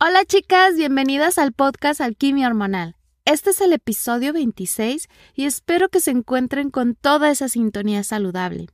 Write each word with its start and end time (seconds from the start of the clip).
Hola 0.00 0.24
chicas, 0.24 0.76
bienvenidas 0.76 1.38
al 1.38 1.52
podcast 1.52 2.00
Alquimia 2.00 2.46
Hormonal. 2.46 2.94
Este 3.24 3.50
es 3.50 3.60
el 3.60 3.72
episodio 3.72 4.32
26 4.32 5.08
y 5.34 5.44
espero 5.44 5.88
que 5.88 5.98
se 5.98 6.12
encuentren 6.12 6.70
con 6.70 6.94
toda 6.94 7.32
esa 7.32 7.48
sintonía 7.48 8.04
saludable. 8.04 8.68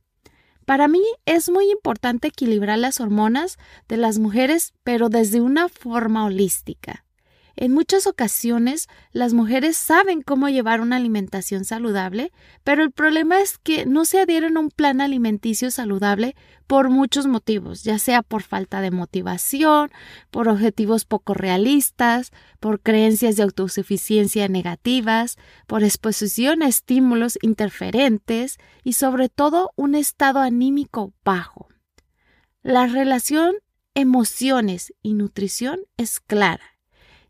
Para 0.67 0.87
mí 0.87 1.01
es 1.25 1.49
muy 1.49 1.71
importante 1.71 2.27
equilibrar 2.27 2.77
las 2.77 3.01
hormonas 3.01 3.57
de 3.87 3.97
las 3.97 4.19
mujeres, 4.19 4.73
pero 4.83 5.09
desde 5.09 5.41
una 5.41 5.67
forma 5.67 6.25
holística. 6.25 7.04
En 7.57 7.71
muchas 7.71 8.05
ocasiones 8.05 8.87
las 9.11 9.33
mujeres 9.33 9.77
saben 9.77 10.21
cómo 10.21 10.49
llevar 10.49 10.81
una 10.81 10.97
alimentación 10.97 11.63
saludable, 11.63 12.33
pero 12.65 12.83
el 12.83 12.91
problema 12.91 13.39
es 13.39 13.57
que 13.57 13.85
no 13.85 14.03
se 14.03 14.19
adhieren 14.19 14.57
a 14.57 14.59
un 14.59 14.69
plan 14.69 14.99
alimenticio 14.99 15.71
saludable 15.71 16.35
por 16.67 16.89
muchos 16.89 17.27
motivos, 17.27 17.83
ya 17.83 17.97
sea 17.97 18.23
por 18.23 18.43
falta 18.43 18.81
de 18.81 18.91
motivación, 18.91 19.89
por 20.31 20.49
objetivos 20.49 21.05
poco 21.05 21.33
realistas, 21.33 22.31
por 22.59 22.81
creencias 22.81 23.37
de 23.37 23.43
autosuficiencia 23.43 24.49
negativas, 24.49 25.37
por 25.65 25.83
exposición 25.83 26.61
a 26.61 26.67
estímulos 26.67 27.37
interferentes 27.41 28.57
y 28.83 28.93
sobre 28.93 29.29
todo 29.29 29.71
un 29.77 29.95
estado 29.95 30.39
anímico 30.39 31.13
bajo. 31.23 31.69
La 32.63 32.87
relación 32.87 33.55
emociones 33.93 34.93
y 35.01 35.13
nutrición 35.13 35.79
es 35.95 36.19
clara 36.19 36.74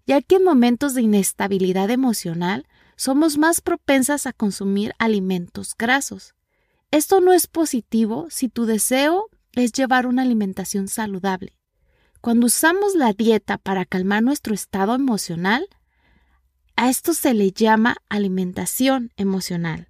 ya 0.05 0.21
que 0.21 0.35
en 0.35 0.43
momentos 0.43 0.93
de 0.93 1.01
inestabilidad 1.01 1.89
emocional 1.89 2.67
somos 2.95 3.37
más 3.37 3.61
propensas 3.61 4.25
a 4.25 4.33
consumir 4.33 4.93
alimentos 4.99 5.75
grasos. 5.77 6.35
Esto 6.91 7.19
no 7.19 7.33
es 7.33 7.47
positivo 7.47 8.27
si 8.29 8.47
tu 8.47 8.65
deseo 8.65 9.29
es 9.53 9.71
llevar 9.73 10.07
una 10.07 10.21
alimentación 10.21 10.87
saludable. 10.87 11.57
Cuando 12.21 12.47
usamos 12.47 12.95
la 12.95 13.13
dieta 13.13 13.57
para 13.57 13.85
calmar 13.85 14.23
nuestro 14.23 14.53
estado 14.53 14.95
emocional, 14.95 15.67
a 16.75 16.89
esto 16.89 17.13
se 17.13 17.33
le 17.33 17.51
llama 17.51 17.97
alimentación 18.09 19.11
emocional. 19.17 19.89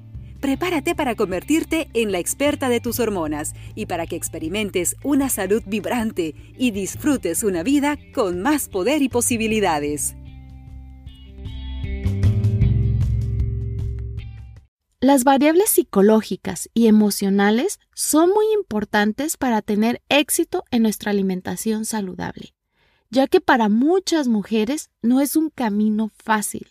Prepárate 0.41 0.95
para 0.95 1.13
convertirte 1.13 1.87
en 1.93 2.11
la 2.11 2.17
experta 2.17 2.67
de 2.67 2.79
tus 2.79 2.99
hormonas 2.99 3.53
y 3.75 3.85
para 3.85 4.07
que 4.07 4.15
experimentes 4.15 4.95
una 5.03 5.29
salud 5.29 5.61
vibrante 5.67 6.33
y 6.57 6.71
disfrutes 6.71 7.43
una 7.43 7.61
vida 7.61 7.99
con 8.11 8.41
más 8.41 8.67
poder 8.67 9.03
y 9.03 9.09
posibilidades. 9.09 10.15
Las 14.99 15.23
variables 15.23 15.69
psicológicas 15.69 16.69
y 16.73 16.87
emocionales 16.87 17.79
son 17.93 18.29
muy 18.29 18.45
importantes 18.55 19.37
para 19.37 19.61
tener 19.61 20.01
éxito 20.09 20.63
en 20.71 20.81
nuestra 20.81 21.11
alimentación 21.11 21.85
saludable, 21.85 22.55
ya 23.11 23.27
que 23.27 23.41
para 23.41 23.69
muchas 23.69 24.27
mujeres 24.27 24.89
no 25.03 25.21
es 25.21 25.35
un 25.35 25.51
camino 25.51 26.09
fácil. 26.15 26.67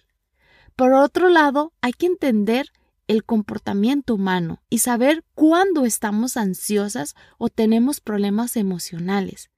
Por 0.74 0.92
otro 0.92 1.28
lado, 1.28 1.72
hay 1.80 1.92
que 1.92 2.06
entender 2.06 2.72
el 3.10 3.24
comportamiento 3.24 4.14
humano 4.14 4.62
y 4.70 4.78
saber 4.78 5.24
cuándo 5.34 5.84
estamos 5.84 6.36
ansiosas 6.36 7.16
o 7.38 7.48
tenemos 7.48 8.00
problemas 8.00 8.56
emocionales. 8.56 9.50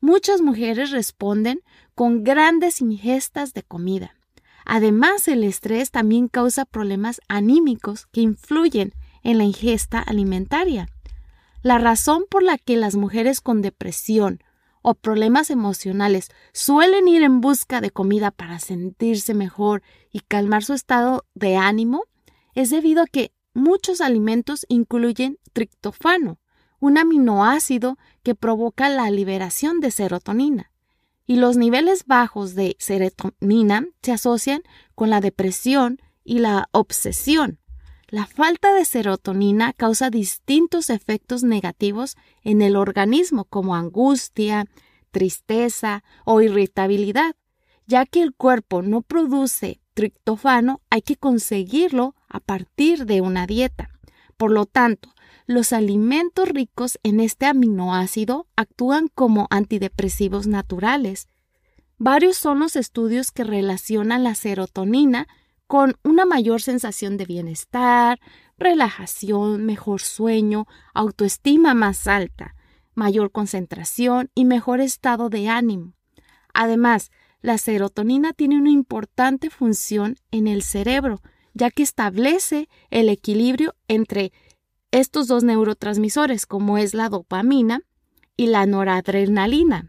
Muchas 0.00 0.40
mujeres 0.40 0.92
responden 0.92 1.62
con 1.96 2.22
grandes 2.22 2.80
ingestas 2.80 3.54
de 3.54 3.64
comida. 3.64 4.14
Además, 4.64 5.26
el 5.26 5.42
estrés 5.42 5.90
también 5.90 6.28
causa 6.28 6.64
problemas 6.64 7.20
anímicos 7.26 8.06
que 8.06 8.20
influyen 8.20 8.94
en 9.24 9.38
la 9.38 9.44
ingesta 9.44 9.98
alimentaria. 9.98 10.88
La 11.62 11.78
razón 11.78 12.26
por 12.30 12.44
la 12.44 12.56
que 12.56 12.76
las 12.76 12.94
mujeres 12.94 13.40
con 13.40 13.62
depresión 13.62 14.44
o 14.80 14.94
problemas 14.94 15.50
emocionales 15.50 16.28
suelen 16.52 17.08
ir 17.08 17.24
en 17.24 17.40
busca 17.40 17.80
de 17.80 17.90
comida 17.90 18.30
para 18.30 18.60
sentirse 18.60 19.34
mejor 19.34 19.82
y 20.12 20.20
calmar 20.20 20.62
su 20.62 20.74
estado 20.74 21.26
de 21.34 21.56
ánimo 21.56 22.04
es 22.54 22.70
debido 22.70 23.02
a 23.02 23.06
que 23.06 23.32
muchos 23.54 24.00
alimentos 24.00 24.66
incluyen 24.68 25.38
triptofano, 25.52 26.38
un 26.80 26.98
aminoácido 26.98 27.98
que 28.22 28.34
provoca 28.34 28.88
la 28.88 29.10
liberación 29.10 29.80
de 29.80 29.90
serotonina. 29.90 30.72
Y 31.26 31.36
los 31.36 31.56
niveles 31.56 32.04
bajos 32.06 32.54
de 32.54 32.76
serotonina 32.78 33.86
se 34.02 34.12
asocian 34.12 34.62
con 34.94 35.08
la 35.10 35.20
depresión 35.20 36.00
y 36.24 36.40
la 36.40 36.68
obsesión. 36.72 37.58
La 38.08 38.26
falta 38.26 38.74
de 38.74 38.84
serotonina 38.84 39.72
causa 39.72 40.10
distintos 40.10 40.90
efectos 40.90 41.44
negativos 41.44 42.16
en 42.42 42.60
el 42.60 42.76
organismo 42.76 43.44
como 43.44 43.74
angustia, 43.74 44.66
tristeza 45.12 46.02
o 46.24 46.40
irritabilidad, 46.40 47.36
ya 47.86 48.04
que 48.04 48.22
el 48.22 48.34
cuerpo 48.34 48.82
no 48.82 49.02
produce 49.02 49.81
triptofano, 49.94 50.80
hay 50.90 51.02
que 51.02 51.16
conseguirlo 51.16 52.14
a 52.28 52.40
partir 52.40 53.06
de 53.06 53.20
una 53.20 53.46
dieta. 53.46 53.90
Por 54.36 54.50
lo 54.50 54.66
tanto, 54.66 55.10
los 55.46 55.72
alimentos 55.72 56.48
ricos 56.48 56.98
en 57.02 57.20
este 57.20 57.46
aminoácido 57.46 58.46
actúan 58.56 59.08
como 59.08 59.46
antidepresivos 59.50 60.46
naturales. 60.46 61.28
Varios 61.98 62.36
son 62.36 62.60
los 62.60 62.76
estudios 62.76 63.30
que 63.30 63.44
relacionan 63.44 64.24
la 64.24 64.34
serotonina 64.34 65.28
con 65.66 65.96
una 66.04 66.26
mayor 66.26 66.60
sensación 66.60 67.16
de 67.16 67.24
bienestar, 67.24 68.20
relajación, 68.58 69.64
mejor 69.64 70.00
sueño, 70.00 70.66
autoestima 70.94 71.74
más 71.74 72.06
alta, 72.06 72.54
mayor 72.94 73.30
concentración 73.30 74.30
y 74.34 74.44
mejor 74.44 74.80
estado 74.80 75.28
de 75.28 75.48
ánimo. 75.48 75.94
Además, 76.52 77.10
la 77.42 77.58
serotonina 77.58 78.32
tiene 78.32 78.56
una 78.56 78.70
importante 78.70 79.50
función 79.50 80.16
en 80.30 80.46
el 80.46 80.62
cerebro, 80.62 81.20
ya 81.54 81.70
que 81.70 81.82
establece 81.82 82.68
el 82.90 83.08
equilibrio 83.08 83.74
entre 83.88 84.32
estos 84.92 85.26
dos 85.26 85.42
neurotransmisores, 85.42 86.46
como 86.46 86.78
es 86.78 86.94
la 86.94 87.08
dopamina 87.08 87.82
y 88.36 88.46
la 88.46 88.64
noradrenalina. 88.64 89.88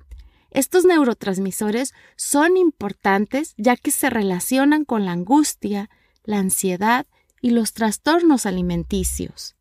Estos 0.50 0.86
neurotransmisores 0.86 1.94
son 2.16 2.58
importantes 2.58 3.54
ya 3.58 3.76
que 3.76 3.92
se 3.92 4.10
relacionan 4.10 4.84
con 4.86 5.06
la 5.06 5.12
angustia, 5.12 5.90
la 6.24 6.40
ansiedad 6.40 7.06
y 7.42 7.52
los 7.52 7.74
trastornos 7.74 8.46
alimenticios. 8.46 9.56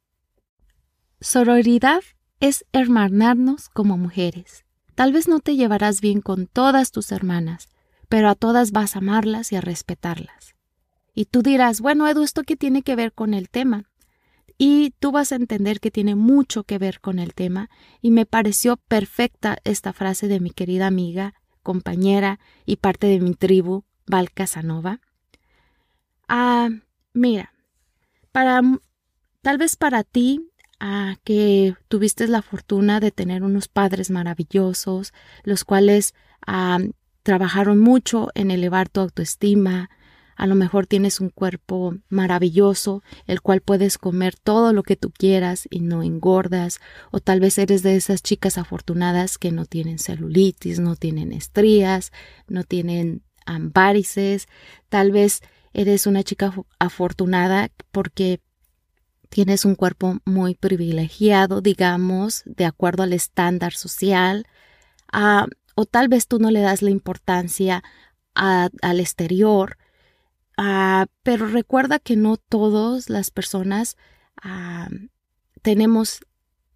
Sororidad 1.20 2.02
es 2.40 2.64
hermanarnos 2.72 3.68
como 3.68 3.96
mujeres. 3.96 4.64
Tal 4.94 5.12
vez 5.12 5.28
no 5.28 5.40
te 5.40 5.56
llevarás 5.56 6.00
bien 6.00 6.20
con 6.20 6.46
todas 6.46 6.90
tus 6.90 7.12
hermanas, 7.12 7.68
pero 8.12 8.28
a 8.28 8.34
todas 8.34 8.72
vas 8.72 8.94
a 8.94 8.98
amarlas 8.98 9.52
y 9.52 9.56
a 9.56 9.62
respetarlas. 9.62 10.54
Y 11.14 11.24
tú 11.24 11.42
dirás, 11.42 11.80
bueno, 11.80 12.06
Edu, 12.06 12.24
¿esto 12.24 12.42
qué 12.42 12.56
tiene 12.56 12.82
que 12.82 12.94
ver 12.94 13.14
con 13.14 13.32
el 13.32 13.48
tema? 13.48 13.84
Y 14.58 14.90
tú 14.98 15.12
vas 15.12 15.32
a 15.32 15.36
entender 15.36 15.80
que 15.80 15.90
tiene 15.90 16.14
mucho 16.14 16.64
que 16.64 16.76
ver 16.76 17.00
con 17.00 17.18
el 17.18 17.32
tema, 17.32 17.70
y 18.02 18.10
me 18.10 18.26
pareció 18.26 18.76
perfecta 18.76 19.56
esta 19.64 19.94
frase 19.94 20.28
de 20.28 20.40
mi 20.40 20.50
querida 20.50 20.88
amiga, 20.88 21.32
compañera 21.62 22.38
y 22.66 22.76
parte 22.76 23.06
de 23.06 23.18
mi 23.18 23.32
tribu, 23.32 23.84
Val 24.06 24.30
Casanova. 24.30 25.00
Ah, 26.28 26.68
mira, 27.14 27.54
para 28.30 28.60
tal 29.40 29.56
vez 29.56 29.76
para 29.76 30.04
ti 30.04 30.50
ah, 30.80 31.16
que 31.24 31.76
tuviste 31.88 32.28
la 32.28 32.42
fortuna 32.42 33.00
de 33.00 33.10
tener 33.10 33.42
unos 33.42 33.68
padres 33.68 34.10
maravillosos, 34.10 35.14
los 35.44 35.64
cuales 35.64 36.12
ah, 36.46 36.78
trabajaron 37.22 37.78
mucho 37.78 38.28
en 38.34 38.50
elevar 38.50 38.88
tu 38.88 39.00
autoestima, 39.00 39.90
a 40.36 40.46
lo 40.46 40.54
mejor 40.54 40.86
tienes 40.86 41.20
un 41.20 41.28
cuerpo 41.30 41.96
maravilloso, 42.08 43.02
el 43.26 43.40
cual 43.40 43.60
puedes 43.60 43.98
comer 43.98 44.34
todo 44.36 44.72
lo 44.72 44.82
que 44.82 44.96
tú 44.96 45.10
quieras 45.10 45.68
y 45.70 45.80
no 45.80 46.02
engordas, 46.02 46.80
o 47.10 47.20
tal 47.20 47.40
vez 47.40 47.58
eres 47.58 47.82
de 47.82 47.96
esas 47.96 48.22
chicas 48.22 48.58
afortunadas 48.58 49.38
que 49.38 49.52
no 49.52 49.66
tienen 49.66 49.98
celulitis, 49.98 50.80
no 50.80 50.96
tienen 50.96 51.32
estrías, 51.32 52.12
no 52.48 52.64
tienen 52.64 53.22
varices, 53.46 54.48
tal 54.88 55.12
vez 55.12 55.42
eres 55.72 56.06
una 56.06 56.22
chica 56.22 56.52
afortunada 56.78 57.70
porque 57.90 58.40
tienes 59.28 59.64
un 59.64 59.74
cuerpo 59.74 60.18
muy 60.24 60.54
privilegiado, 60.54 61.60
digamos, 61.60 62.42
de 62.46 62.66
acuerdo 62.66 63.02
al 63.02 63.12
estándar 63.12 63.72
social, 63.72 64.46
ah, 65.12 65.46
o 65.74 65.86
tal 65.86 66.08
vez 66.08 66.26
tú 66.26 66.38
no 66.38 66.50
le 66.50 66.60
das 66.60 66.82
la 66.82 66.90
importancia 66.90 67.82
al 68.34 69.00
exterior, 69.00 69.76
ah, 70.56 71.06
pero 71.22 71.46
recuerda 71.46 71.98
que 71.98 72.16
no 72.16 72.36
todas 72.36 73.10
las 73.10 73.30
personas 73.30 73.96
ah, 74.42 74.88
tenemos 75.62 76.20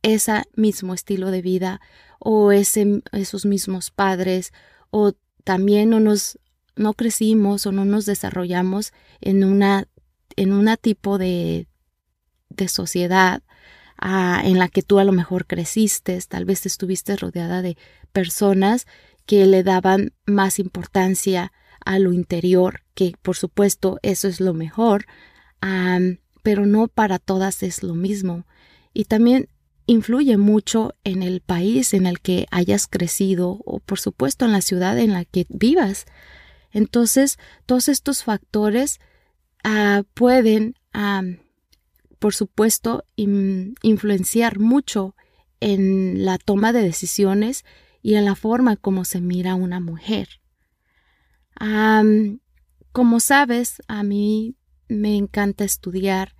ese 0.02 0.44
mismo 0.54 0.94
estilo 0.94 1.31
de 1.31 1.43
vida 1.43 1.81
o 2.19 2.52
ese, 2.52 3.02
esos 3.12 3.46
mismos 3.46 3.90
padres 3.90 4.52
o 4.90 5.12
también 5.44 5.90
no 5.90 6.00
nos 6.00 6.38
no 6.76 6.93
crecimos 6.93 7.66
o 7.66 7.72
no 7.72 7.84
nos 7.84 8.04
desarrollamos 8.04 8.93
en 9.20 9.44
una 9.44 9.88
en 10.37 10.52
una 10.52 10.76
tipo 10.76 11.16
de, 11.19 11.66
de 12.50 12.69
sociedad 12.69 13.43
en 14.02 14.58
la 14.58 14.69
que 14.69 14.82
tú 14.82 14.98
a 14.98 15.04
lo 15.04 15.12
mejor 15.12 15.46
creciste, 15.46 16.19
tal 16.28 16.44
vez 16.44 16.66
estuviste 16.66 17.16
rodeada 17.16 17.62
de 17.62 17.76
personas 18.12 18.87
que 19.25 19.46
le 19.46 19.62
daban 19.62 20.12
más 20.26 20.58
importancia 20.58 21.52
a 21.84 21.98
lo 21.98 22.12
interior, 22.12 22.82
que 22.94 23.14
por 23.22 23.37
supuesto 23.37 23.98
eso 24.02 24.28
es 24.28 24.40
lo 24.40 24.54
mejor, 24.54 25.06
pero 26.43 26.66
no 26.66 26.88
para 26.88 27.19
todas 27.19 27.62
es 27.62 27.82
lo 27.82 27.94
mismo. 27.94 28.46
Y 28.93 29.04
también 29.04 29.48
influye 29.87 30.37
mucho 30.37 30.94
en 31.04 31.22
el 31.22 31.40
país 31.40 31.94
en 31.94 32.06
el 32.06 32.20
que 32.20 32.46
hayas 32.50 32.87
crecido 32.87 33.60
o 33.64 33.78
por 33.81 34.00
supuesto 34.00 34.44
en 34.44 34.52
la 34.52 34.60
ciudad 34.60 34.98
en 34.98 35.12
la 35.12 35.25
que 35.25 35.46
vivas. 35.48 36.06
Entonces, 36.72 37.38
todos 37.66 37.88
estos 37.88 38.25
factores 38.25 39.00
ah, 39.64 40.02
pueden, 40.14 40.75
por 42.19 42.35
supuesto, 42.35 43.05
influenciar 43.17 44.59
mucho 44.59 45.15
en 45.61 46.25
la 46.25 46.39
toma 46.39 46.73
de 46.73 46.83
decisiones 46.83 47.65
y 48.03 48.15
en 48.15 48.25
la 48.25 48.35
forma 48.35 48.77
como 48.77 49.05
se 49.05 49.21
mira 49.21 49.55
una 49.55 49.81
mujer. 49.81 50.29
como 52.93 53.21
sabes, 53.21 53.83
a 53.89 54.03
mí 54.03 54.57
me 54.89 55.17
encanta 55.17 55.65
estudiar 55.65 56.35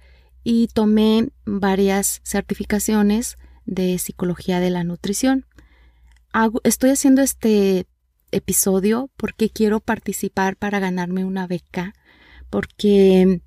y 0.44 0.69
tomé 0.69 1.31
varias 1.44 2.20
certificaciones 2.23 3.37
de 3.64 3.99
psicología 3.99 4.61
de 4.61 4.70
la 4.70 4.84
nutrición. 4.84 5.46
estoy 6.64 6.90
haciendo 6.90 7.23
este 7.23 7.87
episodio 8.31 9.11
porque 9.17 9.50
quiero 9.50 9.81
participar 9.81 10.56
para 10.56 10.78
ganarme 10.78 11.25
una 11.25 11.46
beca, 11.46 11.94
porque 12.50 13.40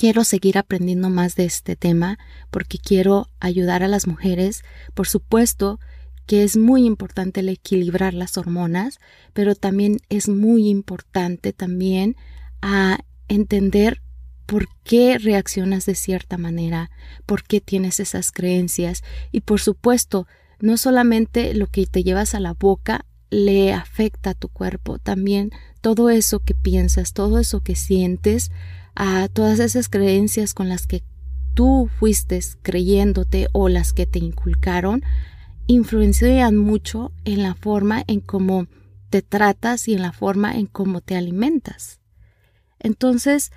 quiero 0.00 0.24
seguir 0.24 0.56
aprendiendo 0.56 1.10
más 1.10 1.34
de 1.34 1.44
este 1.44 1.76
tema, 1.76 2.18
porque 2.50 2.78
quiero 2.78 3.28
ayudar 3.38 3.82
a 3.82 3.88
las 3.88 4.06
mujeres. 4.06 4.62
Por 4.94 5.06
supuesto 5.06 5.78
que 6.24 6.42
es 6.42 6.56
muy 6.56 6.86
importante 6.86 7.40
el 7.40 7.50
equilibrar 7.50 8.14
las 8.14 8.38
hormonas, 8.38 8.98
pero 9.34 9.54
también 9.54 9.98
es 10.08 10.26
muy 10.26 10.70
importante 10.70 11.52
también 11.52 12.16
a 12.62 13.00
entender 13.28 14.00
por 14.46 14.68
qué 14.84 15.18
reaccionas 15.18 15.84
de 15.84 15.94
cierta 15.94 16.38
manera, 16.38 16.90
por 17.26 17.42
qué 17.42 17.60
tienes 17.60 18.00
esas 18.00 18.32
creencias 18.32 19.02
y 19.32 19.42
por 19.42 19.60
supuesto, 19.60 20.26
no 20.60 20.78
solamente 20.78 21.52
lo 21.52 21.66
que 21.66 21.84
te 21.84 22.02
llevas 22.02 22.34
a 22.34 22.40
la 22.40 22.54
boca 22.54 23.04
le 23.28 23.74
afecta 23.74 24.30
a 24.30 24.34
tu 24.34 24.48
cuerpo, 24.48 24.98
también 24.98 25.50
todo 25.82 26.08
eso 26.08 26.40
que 26.40 26.54
piensas, 26.54 27.12
todo 27.12 27.38
eso 27.38 27.60
que 27.60 27.76
sientes, 27.76 28.50
a 29.02 29.28
todas 29.28 29.60
esas 29.60 29.88
creencias 29.88 30.52
con 30.52 30.68
las 30.68 30.86
que 30.86 31.02
tú 31.54 31.88
fuiste 31.98 32.38
creyéndote 32.60 33.48
o 33.52 33.70
las 33.70 33.94
que 33.94 34.04
te 34.04 34.18
inculcaron, 34.18 35.02
influencian 35.66 36.58
mucho 36.58 37.10
en 37.24 37.42
la 37.42 37.54
forma 37.54 38.04
en 38.06 38.20
cómo 38.20 38.66
te 39.08 39.22
tratas 39.22 39.88
y 39.88 39.94
en 39.94 40.02
la 40.02 40.12
forma 40.12 40.54
en 40.54 40.66
cómo 40.66 41.00
te 41.00 41.16
alimentas. 41.16 42.02
Entonces, 42.78 43.52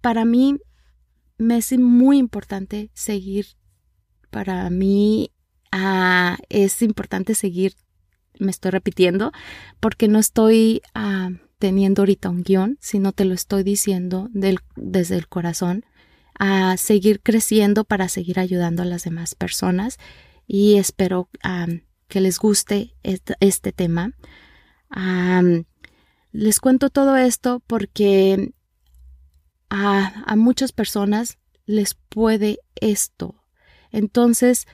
para 0.00 0.24
mí 0.24 0.56
me 1.36 1.58
es 1.58 1.78
muy 1.78 2.16
importante 2.16 2.90
seguir, 2.94 3.44
para 4.30 4.70
mí 4.70 5.32
ah, 5.70 6.38
es 6.48 6.80
importante 6.80 7.34
seguir, 7.34 7.74
me 8.38 8.52
estoy 8.52 8.70
repitiendo, 8.70 9.32
porque 9.80 10.08
no 10.08 10.18
estoy 10.18 10.80
teniendo 11.58 12.02
ahorita 12.02 12.30
un 12.30 12.42
guion, 12.42 12.78
sino 12.80 13.12
te 13.12 13.24
lo 13.24 13.34
estoy 13.34 13.62
diciendo 13.62 14.28
desde 14.32 15.16
el 15.16 15.28
corazón, 15.28 15.84
a 16.38 16.76
seguir 16.76 17.20
creciendo 17.20 17.84
para 17.84 18.08
seguir 18.08 18.38
ayudando 18.38 18.82
a 18.82 18.86
las 18.86 19.02
demás 19.02 19.34
personas 19.34 19.98
y 20.46 20.76
espero 20.76 21.28
que 22.06 22.20
les 22.20 22.38
guste 22.38 22.94
este, 23.02 23.72
tema. 23.72 24.12
les 26.32 26.60
cuento 26.60 26.90
todo 26.90 27.16
esto 27.16 27.60
porque 27.66 28.52
a, 29.68 30.36
muchas 30.36 30.72
personas 30.72 31.38
les 31.66 31.94
puede 31.94 32.60
esto. 32.76 33.44
Entonces, 33.90 34.66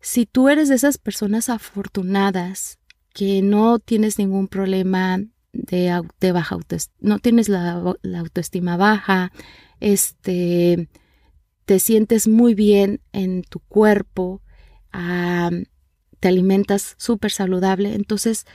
si 0.00 0.26
tú 0.26 0.48
eres 0.48 0.68
de 0.68 0.74
esas 0.74 0.98
personas 0.98 1.48
afortunadas 1.48 2.78
que 3.14 3.42
no 3.42 3.78
tienes 3.78 4.18
ningún 4.18 4.48
problema 4.48 5.20
de, 5.52 6.32
baja 6.32 6.54
autoestima, 6.54 6.96
no 7.00 7.18
tienes 7.18 7.48
la, 7.48 7.72
autoestima 8.18 8.76
baja, 8.76 9.32
este, 9.80 10.88
te 11.64 11.78
sientes 11.78 12.28
muy 12.28 12.54
bien 12.54 13.00
en 13.12 13.42
tu 13.42 13.60
cuerpo, 13.60 14.42
te 16.20 16.28
alimentas 16.28 16.94
súper 16.98 17.32
saludable, 17.32 17.94
entonces 17.94 18.46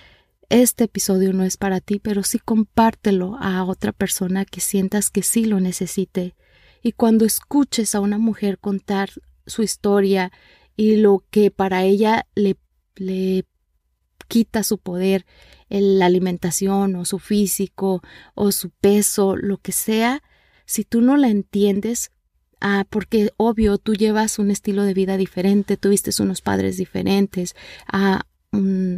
este 0.49 0.85
episodio 0.85 1.33
no 1.33 1.43
es 1.43 1.57
para 1.57 1.81
ti, 1.81 1.99
pero 1.99 2.23
sí 2.23 2.39
compártelo 2.39 3.37
a 3.39 3.63
otra 3.65 3.91
persona 3.91 4.45
que 4.45 4.61
sientas 4.61 5.09
que 5.09 5.21
sí 5.21 5.45
lo 5.45 5.59
necesite. 5.59 6.35
Y 6.81 6.93
cuando 6.93 7.25
escuches 7.25 7.95
a 7.95 7.99
una 7.99 8.17
mujer 8.17 8.57
contar 8.57 9.09
su 9.45 9.61
historia 9.61 10.31
y 10.77 10.95
lo 10.95 11.25
que 11.31 11.51
para 11.51 11.83
ella 11.83 12.27
le, 12.35 12.55
le 12.95 13.43
quita 14.29 14.63
su 14.63 14.77
poder, 14.77 15.25
la 15.69 16.05
alimentación 16.05 16.95
o 16.95 17.05
su 17.05 17.19
físico 17.19 18.01
o 18.35 18.51
su 18.51 18.69
peso, 18.69 19.35
lo 19.35 19.57
que 19.57 19.71
sea, 19.71 20.23
si 20.65 20.83
tú 20.83 21.01
no 21.01 21.17
la 21.17 21.29
entiendes, 21.29 22.11
ah, 22.61 22.85
porque 22.89 23.31
obvio 23.37 23.77
tú 23.77 23.93
llevas 23.93 24.39
un 24.39 24.51
estilo 24.51 24.83
de 24.83 24.93
vida 24.93 25.17
diferente, 25.17 25.77
tuviste 25.77 26.11
unos 26.21 26.41
padres 26.41 26.77
diferentes, 26.77 27.55
ah, 27.91 28.23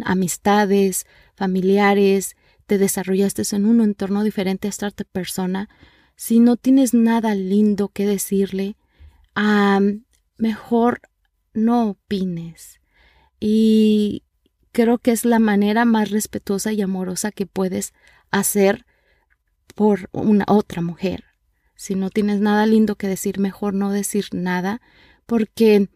amistades, 0.06 1.06
familiares, 1.36 2.36
te 2.66 2.78
desarrollaste 2.78 3.44
en 3.56 3.66
un 3.66 3.82
entorno 3.82 4.24
diferente 4.24 4.68
a 4.68 4.70
esta 4.70 4.92
persona, 5.12 5.70
si 6.16 6.40
no 6.40 6.56
tienes 6.58 6.94
nada 6.94 7.34
lindo 7.34 7.90
que 7.90 8.06
decirle, 8.06 8.76
mejor 10.38 11.02
no 11.54 11.90
opines. 11.90 12.80
Y 13.40 14.24
creo 14.72 14.98
que 14.98 15.12
es 15.12 15.26
la 15.26 15.40
manera 15.40 15.86
más 15.86 16.12
respetuosa 16.12 16.72
y 16.74 16.82
amorosa 16.82 17.32
que 17.32 17.46
puedes 17.46 17.94
hacer 18.32 18.86
por 19.76 20.10
una 20.12 20.46
otra 20.48 20.82
mujer. 20.82 21.26
Si 21.76 21.96
no 21.96 22.10
tienes 22.10 22.42
nada 22.42 22.66
lindo 22.66 22.96
que 22.96 23.08
decir, 23.08 23.40
mejor 23.40 23.74
no 23.74 23.92
decir 23.92 24.28
nada, 24.34 24.82
porque 25.26 25.90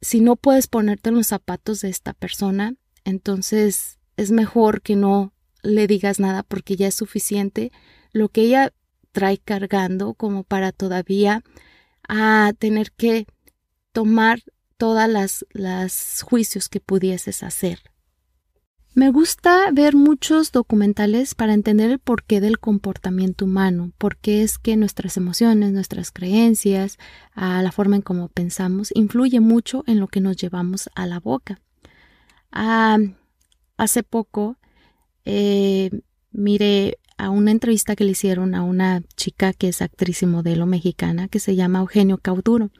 si 0.00 0.20
no 0.20 0.36
puedes 0.36 0.66
ponerte 0.68 1.08
en 1.10 1.16
los 1.16 1.28
zapatos 1.28 1.80
de 1.80 1.88
esta 1.88 2.12
persona, 2.12 2.74
entonces 3.04 3.98
es 4.16 4.30
mejor 4.30 4.82
que 4.82 4.96
no 4.96 5.32
le 5.62 5.86
digas 5.86 6.20
nada 6.20 6.42
porque 6.42 6.76
ya 6.76 6.88
es 6.88 6.94
suficiente 6.94 7.72
lo 8.12 8.28
que 8.28 8.42
ella 8.42 8.72
trae 9.12 9.38
cargando 9.38 10.14
como 10.14 10.44
para 10.44 10.72
todavía 10.72 11.42
a 12.08 12.46
ah, 12.46 12.52
tener 12.52 12.92
que 12.92 13.26
tomar 13.92 14.40
todas 14.82 15.44
las, 15.52 16.22
juicios 16.22 16.68
que 16.68 16.80
pudieses 16.80 17.44
hacer. 17.44 17.78
Me 18.94 19.12
gusta 19.12 19.70
ver 19.70 19.94
muchos 19.94 20.50
documentales 20.50 21.36
para 21.36 21.54
entender 21.54 21.92
el 21.92 22.00
porqué 22.00 22.40
del 22.40 22.58
comportamiento 22.58 23.44
humano, 23.44 23.92
por 23.96 24.16
qué 24.16 24.42
es 24.42 24.58
que 24.58 24.76
nuestras 24.76 25.16
emociones, 25.16 25.70
nuestras 25.70 26.10
creencias, 26.10 26.98
a 27.32 27.62
la 27.62 27.70
forma 27.70 27.94
en 27.94 28.02
cómo 28.02 28.26
pensamos, 28.26 28.90
influye 28.96 29.38
mucho 29.38 29.84
en 29.86 30.00
lo 30.00 30.08
que 30.08 30.20
nos 30.20 30.36
llevamos 30.36 30.90
a 30.96 31.06
la 31.06 31.20
boca. 31.20 31.60
Ah, 32.50 32.98
hace 33.76 34.02
poco 34.02 34.56
eh, 35.24 35.90
miré 36.32 36.98
a 37.18 37.30
una 37.30 37.52
entrevista 37.52 37.94
que 37.94 38.02
le 38.02 38.10
hicieron 38.10 38.56
a 38.56 38.64
una 38.64 39.00
chica 39.14 39.52
que 39.52 39.68
es 39.68 39.80
actriz 39.80 40.24
y 40.24 40.26
modelo 40.26 40.66
mexicana 40.66 41.28
que 41.28 41.38
se 41.38 41.54
llama 41.54 41.78
Eugenio 41.78 42.18
Cauduro. 42.18 42.72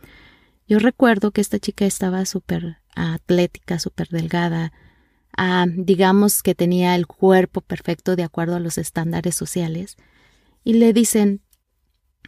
Yo 0.73 0.79
recuerdo 0.79 1.33
que 1.33 1.43
esta 1.43 1.59
chica 1.59 1.85
estaba 1.85 2.25
súper 2.25 2.79
atlética, 2.95 3.79
súper 3.79 4.09
delgada, 4.09 4.73
ah, 5.37 5.67
digamos 5.69 6.43
que 6.43 6.55
tenía 6.55 6.95
el 6.95 7.07
cuerpo 7.07 7.61
perfecto 7.61 8.17
de 8.17 8.23
acuerdo 8.23 8.57
a 8.57 8.59
los 8.59 8.79
estándares 8.79 9.35
sociales, 9.35 9.99
y 10.65 10.73
le 10.73 10.95
dicen 10.95 11.43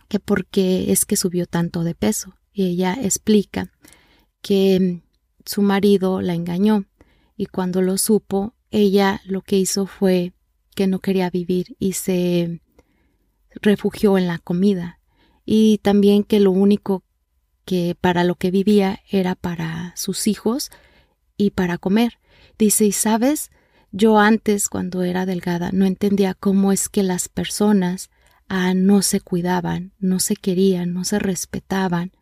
que 0.08 0.20
porque 0.20 0.92
es 0.92 1.06
que 1.06 1.16
subió 1.16 1.46
tanto 1.46 1.84
de 1.84 1.94
peso. 1.94 2.34
y 2.52 2.66
ella 2.66 2.98
explica 3.00 3.72
que 4.42 5.00
su 5.46 5.62
marido 5.62 6.20
la 6.20 6.34
engañó 6.34 6.84
y 7.38 7.46
cuando 7.46 7.80
lo 7.80 7.96
supo, 7.96 8.52
ella 8.70 9.22
lo 9.24 9.40
que 9.40 9.56
hizo 9.56 9.86
fue 9.86 10.34
que 10.74 10.86
no 10.86 10.98
quería 10.98 11.30
vivir 11.30 11.76
y 11.78 11.94
se 11.94 12.60
refugió 13.54 14.18
en 14.18 14.26
la 14.26 14.36
comida 14.38 15.00
y 15.46 15.78
también 15.78 16.24
que 16.24 16.40
lo 16.40 16.50
único 16.50 17.03
que 17.64 17.96
para 18.00 18.24
lo 18.24 18.34
que 18.36 18.50
vivía 18.50 19.00
era 19.08 19.34
para 19.34 19.92
sus 19.96 20.26
hijos 20.26 20.70
y 21.36 21.50
para 21.50 21.78
comer. 21.78 22.18
Dice, 22.58 22.84
y 22.84 22.92
sabes, 22.92 23.50
yo 23.92 24.18
antes, 24.18 24.68
cuando 24.68 25.02
era 25.02 25.26
delgada, 25.26 25.70
no 25.72 25.86
entendía 25.86 26.34
cómo 26.34 26.72
es 26.72 26.88
que 26.88 27.02
las 27.02 27.28
personas 27.28 28.10
ah, 28.48 28.74
no 28.74 29.02
se 29.02 29.20
cuidaban, 29.20 29.92
no 29.98 30.18
se 30.18 30.36
querían, 30.36 30.92
no 30.92 31.04
se 31.04 31.18
respetaban. 31.18 32.12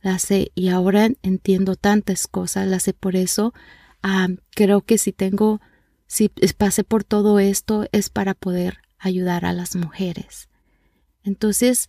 La 0.00 0.18
sé, 0.18 0.52
y 0.54 0.68
ahora 0.68 1.08
entiendo 1.22 1.74
tantas 1.76 2.28
cosas, 2.28 2.66
la 2.68 2.80
sé 2.80 2.92
por 2.92 3.16
eso. 3.16 3.52
Ah, 4.02 4.28
creo 4.54 4.82
que 4.82 4.96
si 4.96 5.12
tengo, 5.12 5.60
si 6.06 6.28
pasé 6.56 6.84
por 6.84 7.04
todo 7.04 7.40
esto, 7.40 7.86
es 7.92 8.10
para 8.10 8.34
poder 8.34 8.78
ayudar 8.98 9.44
a 9.44 9.52
las 9.52 9.76
mujeres. 9.76 10.48
Entonces, 11.24 11.88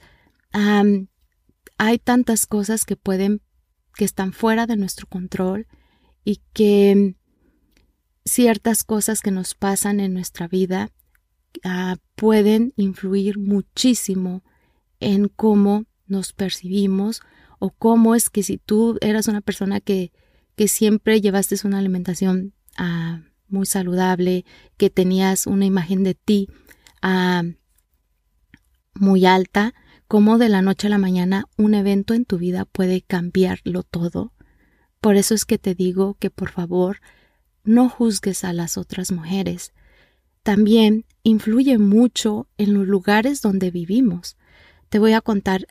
hay 1.79 1.97
tantas 1.97 2.45
cosas 2.45 2.85
que 2.85 2.97
pueden, 2.97 3.41
que 3.95 4.03
están 4.03 4.33
fuera 4.33 4.67
de 4.67 4.75
nuestro 4.75 5.07
control 5.07 5.65
y 6.25 6.41
que 6.51 7.15
ciertas 8.25 8.83
cosas 8.83 9.21
que 9.21 9.31
nos 9.31 9.55
pasan 9.55 10.01
en 10.01 10.13
nuestra 10.13 10.49
vida 10.49 10.91
ah, 11.63 11.95
pueden 12.15 12.73
influir 12.75 13.39
muchísimo 13.39 14.43
en 14.99 15.29
cómo 15.29 15.85
nos 16.05 16.33
percibimos 16.33 17.21
o 17.59 17.69
cómo 17.71 18.13
es 18.13 18.29
que 18.29 18.43
si 18.43 18.57
tú 18.57 18.97
eras 18.99 19.29
una 19.29 19.39
persona 19.39 19.79
que, 19.79 20.11
que 20.57 20.67
siempre 20.67 21.21
llevaste 21.21 21.55
una 21.63 21.79
alimentación 21.79 22.53
ah, 22.77 23.21
muy 23.47 23.65
saludable, 23.65 24.43
que 24.75 24.89
tenías 24.89 25.47
una 25.47 25.65
imagen 25.65 26.03
de 26.03 26.13
ti 26.13 26.49
ah, 27.01 27.43
muy 28.95 29.25
alta, 29.25 29.73
cómo 30.09 30.39
de 30.39 30.49
la 30.49 30.63
noche 30.63 30.87
a 30.87 30.89
la 30.89 30.97
mañana 30.97 31.45
un 31.55 31.75
evento 31.75 32.15
en 32.15 32.25
tu 32.25 32.39
vida 32.39 32.65
puede 32.65 33.01
cambiarlo 33.01 33.83
todo. 33.83 34.33
Por 34.99 35.17
eso 35.17 35.35
es 35.35 35.45
que 35.45 35.59
te 35.59 35.75
digo 35.75 36.15
que 36.15 36.31
por 36.31 36.49
favor 36.49 36.97
no 37.63 37.89
juzgues 37.89 38.43
a 38.43 38.51
las 38.51 38.79
otras 38.79 39.11
mujeres. 39.11 39.71
También 40.41 41.05
influye 41.21 41.77
mucho 41.77 42.47
en 42.57 42.73
los 42.73 42.87
lugares 42.87 43.43
donde 43.43 43.69
vivimos. 43.69 44.35
Te 44.89 44.97
voy 44.97 45.13
a 45.13 45.21
contar 45.21 45.67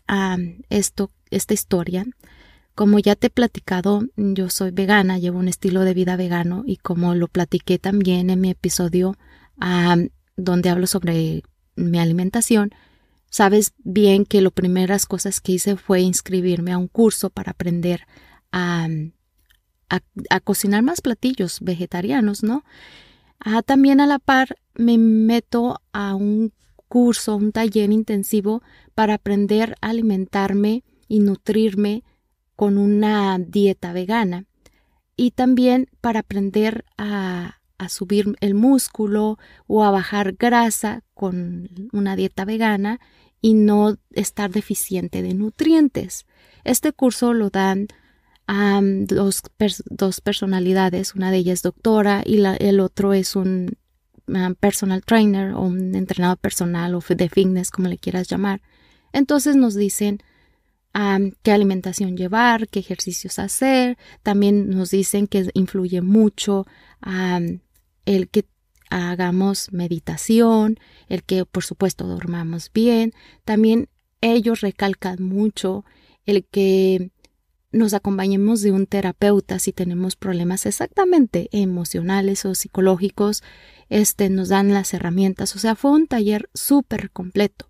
esto, 0.71 1.11
esta 1.30 1.52
historia. 1.52 2.07
Como 2.76 3.00
ya 3.00 3.16
te 3.16 3.26
he 3.26 3.30
platicado, 3.30 4.04
yo 4.16 4.50
soy 4.50 4.71
vegana, 4.71 5.18
llevo 5.18 5.40
un 5.40 5.49
estilo 5.49 5.80
de 5.80 5.95
vida 5.95 6.14
vegano 6.14 6.62
y 6.64 6.76
como 6.76 7.16
lo 7.16 7.26
platiqué 7.26 7.80
también 7.80 8.30
en 8.30 8.40
mi 8.40 8.50
episodio 8.50 9.16
donde 10.37 10.71
hablo 10.71 10.87
sobre 10.87 11.42
mi 11.75 11.99
alimentación, 11.99 12.71
sabes 13.30 13.73
bien 13.78 14.25
que 14.25 14.40
lo 14.40 14.50
primeras 14.50 15.06
cosas 15.06 15.40
que 15.40 15.52
hice 15.52 15.76
fue 15.76 16.00
inscribirme 16.00 16.73
a 16.73 16.78
un 16.78 16.88
curso 16.88 17.30
para 17.30 17.52
aprender 17.52 18.06
a 18.52 18.88
a, 19.88 20.40
cocinar 20.40 20.82
más 20.82 21.00
platillos 21.00 21.58
vegetarianos, 21.61 22.42
¿no? 22.42 22.64
Ah, 23.40 23.62
también 23.62 24.00
a 24.00 24.06
la 24.06 24.18
par 24.18 24.56
me 24.75 24.99
meto 24.99 25.80
a 25.92 26.14
un 26.14 26.52
curso, 26.88 27.37
un 27.37 27.52
taller 27.52 27.90
intensivo 27.92 28.62
para 28.94 29.14
aprender 29.14 29.76
a 29.80 29.90
alimentarme 29.90 30.85
y 31.08 31.20
nutrirme 31.20 32.04
con 32.56 32.78
una 32.78 33.38
dieta 33.38 33.92
vegana 33.92 34.47
y 35.16 35.32
también 35.32 35.88
para 36.00 36.20
aprender 36.20 36.85
a, 36.97 37.57
a, 37.78 37.88
subir 37.88 38.37
el 38.40 38.54
músculo 38.54 39.38
o 39.66 39.85
a 39.85 39.90
bajar 39.90 40.32
grasa 40.32 41.02
con 41.14 41.68
una 41.92 42.16
dieta 42.16 42.44
vegana 42.44 43.00
y 43.40 43.54
no 43.54 43.97
estar 44.12 44.50
deficiente 44.50 45.23
de 45.23 45.35
nutrientes. 45.35 46.26
Este 46.64 46.92
curso 46.92 47.35
lo 47.35 47.50
dan 47.50 47.88
dos, 49.06 49.42
dos, 49.90 50.20
personalidades, 50.20 51.14
una 51.14 51.30
de 51.30 51.38
ellas 51.38 51.54
es 51.54 51.62
doctora 51.62 52.23
y 52.25 52.42
el 52.44 52.80
otro 52.80 53.12
es 53.12 53.37
un 53.37 53.76
personal 54.61 55.02
trainer 55.04 55.52
o 55.52 55.62
un 55.62 55.94
entrenador 55.94 56.38
personal 56.38 56.94
o 56.94 57.00
de 57.00 57.28
fitness, 57.28 57.70
como 57.70 57.88
le 57.88 57.99
quieras 57.99 58.28
llamar. 58.28 58.61
Entonces 59.12 59.56
nos 59.56 59.75
dicen 59.75 60.20
qué 61.42 61.52
alimentación 61.52 62.16
llevar, 62.16 62.68
qué 62.68 62.80
ejercicios 62.80 63.38
hacer. 63.38 63.97
También 64.23 64.70
nos 64.70 64.90
dicen 64.90 65.26
que 65.26 65.49
influye 65.54 66.00
mucho 66.02 66.66
el 68.08 68.30
que 68.30 68.46
hagamos 68.88 69.70
meditación, 69.70 70.78
el 71.08 71.22
que 71.22 71.44
por 71.44 71.62
supuesto 71.62 72.06
dormamos 72.06 72.70
bien. 72.72 73.12
También 73.44 73.88
ellos 74.22 74.62
recalcan 74.62 75.22
mucho 75.22 75.84
el 76.24 76.46
que 76.46 77.10
nos 77.70 77.92
acompañemos 77.92 78.62
de 78.62 78.72
un 78.72 78.86
terapeuta 78.86 79.58
si 79.58 79.74
tenemos 79.74 80.16
problemas 80.16 80.64
exactamente 80.64 81.50
emocionales 81.52 82.46
o 82.46 82.54
psicológicos, 82.54 83.42
este 83.90 84.30
nos 84.30 84.48
dan 84.48 84.72
las 84.72 84.94
herramientas, 84.94 85.54
o 85.54 85.58
sea, 85.58 85.74
fue 85.74 85.90
un 85.90 86.06
taller 86.06 86.48
súper 86.54 87.10
completo. 87.10 87.68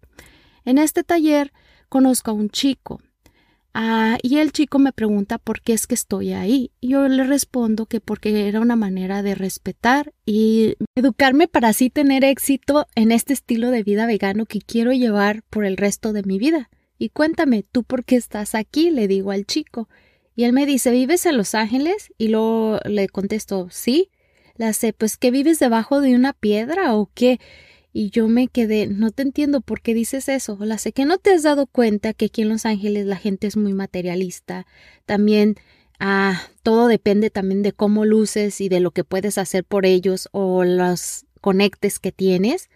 En 0.64 0.78
este 0.78 1.02
taller 1.02 1.52
conozco 1.88 2.30
a 2.30 2.35
un 2.35 2.49
chico 2.49 3.00
ah, 3.79 4.19
y 4.23 4.39
el 4.39 4.53
chico 4.53 4.79
me 4.79 4.93
pregunta 4.93 5.39
por 5.39 5.63
qué 5.63 5.73
es 5.73 5.87
que 5.87 5.95
estoy 5.95 6.33
ahí. 6.33 6.73
Y 6.81 6.89
yo 6.91 7.09
le 7.09 7.25
respondo 7.25 7.87
que 7.87 8.01
porque 8.01 8.49
era 8.49 8.61
una 8.61 8.77
manera 8.77 9.23
de 9.23 9.35
respetar 9.35 10.13
y 10.27 10.77
educarme 10.97 11.49
para 11.49 11.69
así 11.69 11.89
tener 11.89 12.25
éxito 12.25 12.87
en 12.95 13.13
este 13.13 13.33
estilo 13.33 13.71
de 13.71 13.85
vida 13.85 14.07
vegano 14.07 14.47
que 14.47 14.61
quiero 14.61 14.93
llevar 14.93 15.43
por 15.49 15.65
el 15.65 15.77
resto 15.77 16.13
de 16.13 16.25
mi 16.25 16.39
vida. 16.39 16.71
Y 16.99 17.11
cuéntame, 17.11 17.63
¿tú 17.63 17.85
por 17.85 18.05
qué 18.05 18.17
estás 18.17 18.55
aquí? 18.55 18.91
le 18.91 19.07
digo 19.07 19.31
al 19.31 19.47
chico. 19.47 19.89
Y 20.35 20.45
él 20.45 20.53
me 20.53 20.67
dice, 20.67 20.91
¿vives 20.91 21.27
en 21.27 21.37
Los 21.37 21.55
Ángeles? 21.55 22.13
Y 22.19 22.29
luego 22.29 22.81
le 22.85 23.09
contesto, 23.09 23.69
sí. 23.71 24.11
La 24.57 24.73
sé, 24.73 24.93
pues 24.93 25.17
que 25.17 25.31
vives 25.31 25.61
debajo 25.61 26.01
de 26.01 26.15
una 26.17 26.33
piedra 26.33 26.97
o 26.97 27.11
qué. 27.15 27.39
Y 28.00 28.11
yo 28.11 28.28
me 28.28 28.47
quedé, 28.47 28.87
no 28.87 29.11
te 29.11 29.23
entiendo 29.23 29.61
por 29.61 29.81
qué 29.81 29.93
dices 29.93 30.28
eso. 30.28 30.57
La 30.61 30.78
sé 30.78 30.93
que 30.93 31.05
no 31.05 31.19
te 31.19 31.33
has 31.33 31.43
dado 31.43 31.67
cuenta 31.67 32.12
que 32.12 32.26
aquí 32.26 32.43
en 32.43 32.49
Los 32.49 32.64
Ángeles 32.64 33.07
la 33.07 33.17
gente 33.17 33.49
es 33.49 33.57
muy 33.57 33.73
materialista. 33.73 34.69
También 35.05 35.57
ah, 35.99 36.40
todo 36.62 36.87
depende 36.87 37.28
también 37.31 37.62
de 37.62 37.73
cómo 37.73 38.05
luces 38.05 38.61
y 38.61 38.69
de 38.69 38.78
lo 38.78 38.93
que 38.93 39.02
puedes 39.02 39.37
hacer 39.37 39.64
por 39.64 39.85
ellos 39.85 40.28
o 40.31 40.62
los 40.62 41.26
conectes 41.40 41.99
que 41.99 42.12
tienes. 42.12 42.71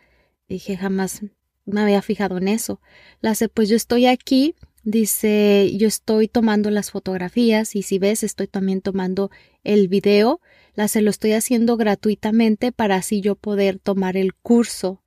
Dije, 0.49 0.77
jamás 0.77 1.21
me 1.67 1.83
había 1.83 2.03
fijado 2.03 2.39
en 2.39 2.49
eso. 2.49 2.81
La 3.21 3.37
sé, 3.37 3.49
pues 3.49 3.69
yo 3.69 3.77
estoy 3.77 4.07
aquí, 4.07 4.57
dice, 4.83 5.71
yo 5.77 5.87
estoy 5.87 6.27
tomando 6.27 6.69
las 6.73 6.91
fotografías 6.91 7.77
y 7.77 7.85
si 7.85 8.01
ves, 8.01 8.25
estoy 8.25 8.49
también 8.49 8.81
tomando 8.81 9.31
el 9.63 9.87
video. 9.87 10.41
La 10.75 10.89
sé, 10.89 11.01
lo 11.01 11.11
estoy 11.11 11.31
haciendo 11.31 11.77
gratuitamente 11.77 12.73
para 12.73 12.97
así 12.97 13.21
yo 13.21 13.37
poder 13.37 13.79
tomar 13.79 14.17
el 14.17 14.35
curso. 14.35 15.02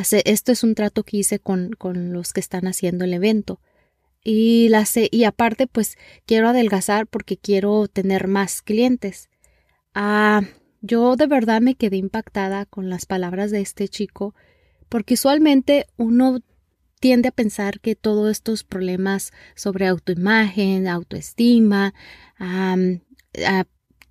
Esto 0.00 0.52
es 0.52 0.62
un 0.62 0.74
trato 0.74 1.02
que 1.02 1.18
hice 1.18 1.38
con, 1.38 1.72
con 1.72 2.12
los 2.12 2.32
que 2.32 2.40
están 2.40 2.66
haciendo 2.66 3.04
el 3.04 3.14
evento. 3.14 3.60
Y 4.22 4.68
la 4.68 4.84
y 5.10 5.24
aparte, 5.24 5.66
pues 5.66 5.96
quiero 6.26 6.48
adelgazar 6.48 7.06
porque 7.06 7.36
quiero 7.36 7.88
tener 7.88 8.28
más 8.28 8.62
clientes. 8.62 9.28
Ah, 9.94 10.42
yo 10.80 11.16
de 11.16 11.26
verdad 11.26 11.60
me 11.60 11.74
quedé 11.74 11.96
impactada 11.96 12.66
con 12.66 12.90
las 12.90 13.06
palabras 13.06 13.50
de 13.50 13.60
este 13.60 13.88
chico 13.88 14.34
porque 14.88 15.14
usualmente 15.14 15.86
uno 15.96 16.40
tiende 17.00 17.28
a 17.28 17.32
pensar 17.32 17.80
que 17.80 17.94
todos 17.94 18.30
estos 18.30 18.64
problemas 18.64 19.32
sobre 19.54 19.86
autoimagen, 19.86 20.88
autoestima, 20.88 21.94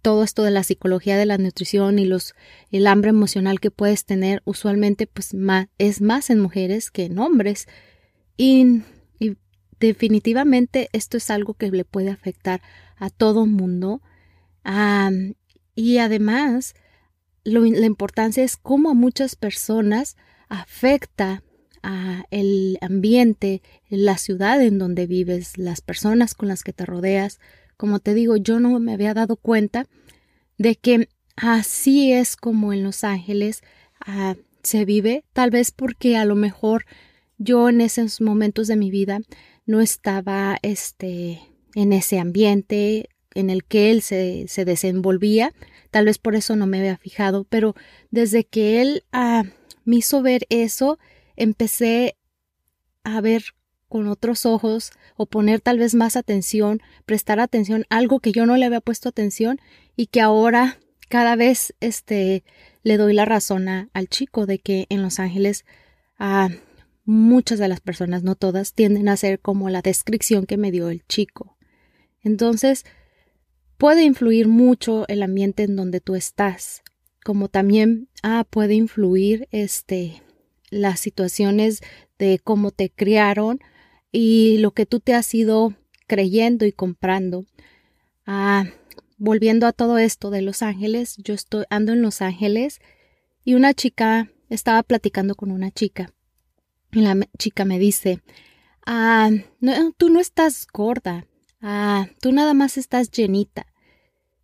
todo 0.02 0.24
esto 0.24 0.44
de 0.44 0.52
la 0.52 0.64
psicología 0.64 1.18
de 1.18 1.26
la 1.26 1.38
nutrición 1.38 2.00
y 2.00 2.06
los 2.06 2.34
el 2.72 2.88
hambre 2.88 3.10
emocional 3.10 3.60
que 3.60 3.72
puedes 3.72 4.06
tener 4.06 4.42
usualmente 4.46 5.08
pues 5.08 5.36
es 5.78 6.02
más 6.02 6.30
en 6.30 6.40
mujeres 6.40 6.92
que 6.92 7.06
en 7.06 7.20
hombres 7.20 7.68
y, 8.38 8.84
definitivamente 9.80 10.90
esto 10.92 11.18
es 11.18 11.30
algo 11.30 11.54
que 11.54 11.70
le 11.70 11.86
puede 11.86 12.10
afectar 12.10 12.64
a 12.96 13.12
todo 13.12 13.46
mundo 13.46 14.02
y 15.76 15.98
además 16.00 16.74
la 17.44 17.86
importancia 17.86 18.44
es 18.44 18.58
cómo 18.58 18.90
a 18.90 18.94
muchas 18.96 19.36
personas 19.36 20.18
afecta 20.50 21.44
a 21.84 22.26
el 22.32 22.78
ambiente, 22.82 23.62
la 23.90 24.18
ciudad 24.18 24.62
en 24.62 24.78
donde 24.78 25.08
vives, 25.08 25.58
las 25.58 25.82
personas 25.82 26.34
con 26.34 26.50
las 26.50 26.64
que 26.64 26.74
te 26.74 26.86
rodeas. 26.86 27.40
Como 27.78 28.00
te 28.00 28.14
digo, 28.14 28.38
yo 28.38 28.60
no 28.60 28.80
me 28.80 28.94
había 28.94 29.14
dado 29.14 29.38
cuenta 29.38 29.88
de 30.58 30.76
que 30.76 31.10
así 31.36 32.12
es 32.12 32.36
como 32.36 32.74
en 32.74 32.84
Los 32.84 33.04
Ángeles 33.04 33.62
ah, 34.06 34.36
se 34.64 34.84
vive, 34.84 35.24
tal 35.34 35.52
vez 35.52 35.72
porque 35.72 36.18
a 36.18 36.26
lo 36.26 36.36
mejor 36.36 36.86
yo 37.38 37.70
en 37.70 37.82
esos 37.82 38.20
momentos 38.20 38.68
de 38.68 38.76
mi 38.76 38.90
vida 38.92 39.20
no 39.66 39.82
estaba 39.82 40.58
este 40.64 41.40
en 41.76 41.94
ese 41.94 42.20
ambiente 42.20 43.10
en 43.36 43.52
el 43.52 43.64
que 43.64 43.92
él 43.92 44.02
se, 44.02 44.46
se 44.48 44.66
desenvolvía. 44.66 45.54
Tal 45.92 46.06
vez 46.06 46.18
por 46.18 46.36
eso 46.36 46.56
no 46.56 46.66
me 46.66 46.80
había 46.80 46.98
fijado, 46.98 47.44
pero 47.44 47.76
desde 48.10 48.44
que 48.44 48.82
él 48.82 49.04
ah, 49.12 49.44
me 49.86 49.98
hizo 49.98 50.24
ver 50.24 50.48
eso, 50.50 50.98
empecé 51.36 52.18
a 53.04 53.22
ver 53.22 53.44
con 53.90 54.08
otros 54.08 54.46
ojos 54.46 54.92
o 55.16 55.26
poner 55.26 55.62
tal 55.62 55.80
vez 55.80 55.96
más 55.96 56.16
atención, 56.16 56.82
prestar 57.06 57.40
atención, 57.40 57.86
algo 57.90 58.20
que 58.20 58.32
yo 58.32 58.46
no 58.46 58.58
le 58.58 58.66
había 58.66 58.82
puesto 58.82 59.10
atención 59.10 59.60
y 59.96 60.08
que 60.08 60.22
ahora 60.22 60.80
cada 61.10 61.36
vez 61.36 61.74
este 61.80 62.44
le 62.84 62.98
doy 62.98 63.14
la 63.14 63.26
razón 63.26 63.68
al 63.68 64.08
chico 64.08 64.46
de 64.46 64.60
que 64.60 64.88
en 64.90 65.02
Los 65.02 65.20
Ángeles 65.20 65.66
a 66.18 66.50
muchas 67.06 67.58
de 67.60 67.68
las 67.70 67.80
personas, 67.80 68.24
no 68.24 68.36
todas, 68.36 68.74
tienden 68.74 69.08
a 69.08 69.18
ser 69.18 69.40
como 69.40 69.70
la 69.70 69.82
descripción 69.82 70.46
que 70.46 70.58
me 70.58 70.72
dio 70.72 70.90
el 70.90 71.06
chico. 71.08 71.58
Entonces, 72.22 72.86
puede 73.78 74.04
influir 74.04 74.48
mucho 74.48 75.08
el 75.08 75.24
ambiente 75.24 75.64
en 75.64 75.78
donde 75.78 76.02
tú 76.02 76.16
estás, 76.16 76.84
como 77.24 77.48
también 77.48 78.10
ah, 78.24 78.46
puede 78.50 78.74
influir 78.74 79.48
este 79.52 80.22
las 80.70 81.00
situaciones 81.00 81.82
de 82.20 82.40
cómo 82.44 82.72
te 82.72 82.90
criaron 82.90 83.62
y 84.12 84.58
lo 84.60 84.72
que 84.72 84.86
tú 84.86 85.00
te 85.00 85.14
has 85.14 85.34
ido 85.34 85.74
creyendo 86.08 86.66
y 86.66 86.72
comprando. 86.72 87.46
Ah, 88.26 88.66
volviendo 89.18 89.68
a 89.68 89.74
todo 89.74 89.98
esto 89.98 90.30
de 90.30 90.42
Los 90.42 90.62
Ángeles, 90.62 91.16
yo 91.18 91.34
estoy 91.34 91.66
ando 91.70 91.94
en 91.94 92.02
Los 92.02 92.22
Ángeles 92.22 92.80
y 93.44 93.56
una 93.56 93.74
chica 93.74 94.30
estaba 94.50 94.84
platicando 94.84 95.36
con 95.36 95.52
una 95.52 95.72
chica 95.72 96.14
y 96.92 97.02
la 97.02 97.18
chica 97.38 97.66
me 97.66 97.80
dice, 97.80 98.22
ah, 98.86 99.30
no, 99.60 99.92
tú 99.94 100.10
no 100.10 100.20
estás 100.20 100.68
gorda, 100.72 101.28
ah, 101.62 102.08
tú 102.22 102.32
nada 102.32 102.54
más 102.54 102.78
estás 102.78 103.12
llenita. 103.12 103.68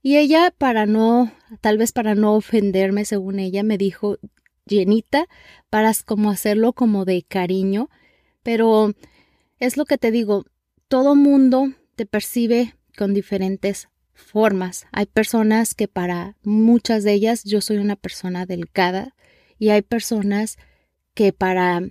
Y 0.02 0.18
ella, 0.18 0.54
para 0.58 0.86
no, 0.86 1.32
tal 1.62 1.78
vez 1.78 1.94
para 1.94 2.14
no 2.14 2.36
ofenderme, 2.36 3.06
según 3.06 3.40
ella, 3.40 3.64
me 3.64 3.78
dijo 3.78 4.18
llenita, 4.66 5.28
para 5.70 5.94
como 6.06 6.30
hacerlo 6.30 6.74
como 6.74 7.06
de 7.06 7.24
cariño, 7.24 7.90
pero 8.44 8.94
es 9.64 9.78
lo 9.78 9.86
que 9.86 9.98
te 9.98 10.12
digo, 10.12 10.46
todo 10.90 11.16
mundo 11.16 11.72
te 11.96 12.06
percibe 12.06 12.76
con 12.98 13.14
diferentes 13.14 13.88
formas. 14.14 14.86
Hay 14.92 15.06
personas 15.06 15.74
que 15.74 15.88
para 15.88 16.36
muchas 16.44 17.04
de 17.04 17.14
ellas 17.14 17.44
yo 17.46 17.62
soy 17.62 17.78
una 17.78 17.96
persona 17.96 18.46
delgada 18.46 19.16
y 19.58 19.70
hay 19.70 19.82
personas 19.82 20.58
que 21.14 21.32
para 21.32 21.82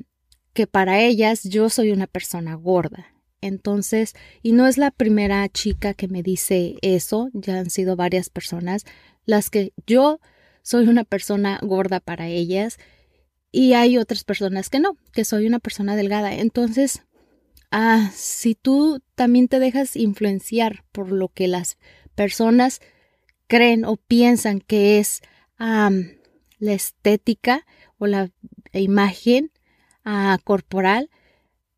que 0.52 0.67
para 0.67 1.00
ellas 1.00 1.45
yo 1.45 1.71
soy 1.71 1.93
una 1.93 2.07
persona 2.07 2.55
gorda. 2.57 3.07
Entonces, 3.41 4.12
y 4.43 4.52
no 4.52 4.67
es 4.67 4.76
la 4.76 4.91
primera 4.91 5.49
chica 5.49 5.95
que 5.95 6.09
me 6.09 6.23
dice 6.23 6.76
eso, 6.83 7.31
ya 7.33 7.59
han 7.59 7.71
sido 7.71 7.97
varias 7.97 8.29
personas 8.29 8.85
las 9.25 9.49
que 9.49 9.73
yo 9.87 10.21
soy 10.62 10.88
una 10.88 11.05
persona 11.05 11.59
gorda 11.62 12.00
para 12.00 12.29
ellas 12.29 12.76
y 13.50 13.73
hay 13.73 13.97
otras 13.97 14.25
personas 14.25 14.69
que 14.69 14.79
no, 14.79 14.99
que 15.12 15.25
soy 15.25 15.47
una 15.47 15.59
persona 15.59 15.97
delgada. 15.97 16.35
Entonces, 16.35 17.02
ah, 17.73 18.11
si 18.14 18.55
tú 18.55 19.02
también 19.14 19.49
te 19.49 19.59
dejas 19.59 19.97
influenciar 19.97 20.85
por 20.93 21.11
lo 21.11 21.29
que 21.29 21.49
las 21.49 21.79
personas 22.14 22.81
creen 23.49 23.85
o 23.85 23.97
piensan 23.97 24.61
que 24.61 24.99
es 24.99 25.21
la 25.59 26.73
estética 26.73 27.67
o 27.99 28.07
la 28.07 28.31
imagen 28.73 29.50
ah, 30.05 30.38
corporal, 30.45 31.11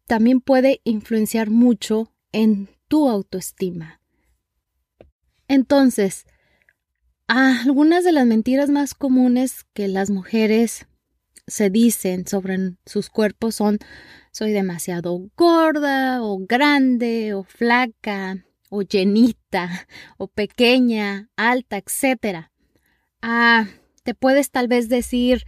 también 0.06 0.40
puede 0.40 0.80
influenciar 0.84 1.50
mucho 1.50 2.12
en 2.32 2.68
tu 2.88 3.08
autoestima. 3.08 4.00
Entonces, 5.48 6.26
algunas 7.26 8.04
de 8.04 8.12
las 8.12 8.26
mentiras 8.26 8.70
más 8.70 8.94
comunes 8.94 9.64
que 9.72 9.88
las 9.88 10.10
mujeres 10.10 10.86
se 11.46 11.70
dicen 11.70 12.26
sobre 12.26 12.76
sus 12.86 13.10
cuerpos 13.10 13.56
son 13.56 13.78
soy 14.34 14.50
demasiado 14.50 15.30
gorda 15.36 16.20
o 16.20 16.38
grande 16.38 17.34
o 17.34 17.44
flaca 17.44 18.44
o 18.68 18.82
llenita 18.82 19.86
o 20.18 20.26
pequeña, 20.26 21.30
alta, 21.36 21.76
etc. 21.76 22.50
Ah, 23.22 23.68
te 24.02 24.14
puedes 24.14 24.50
tal 24.50 24.66
vez 24.66 24.88
decir, 24.88 25.44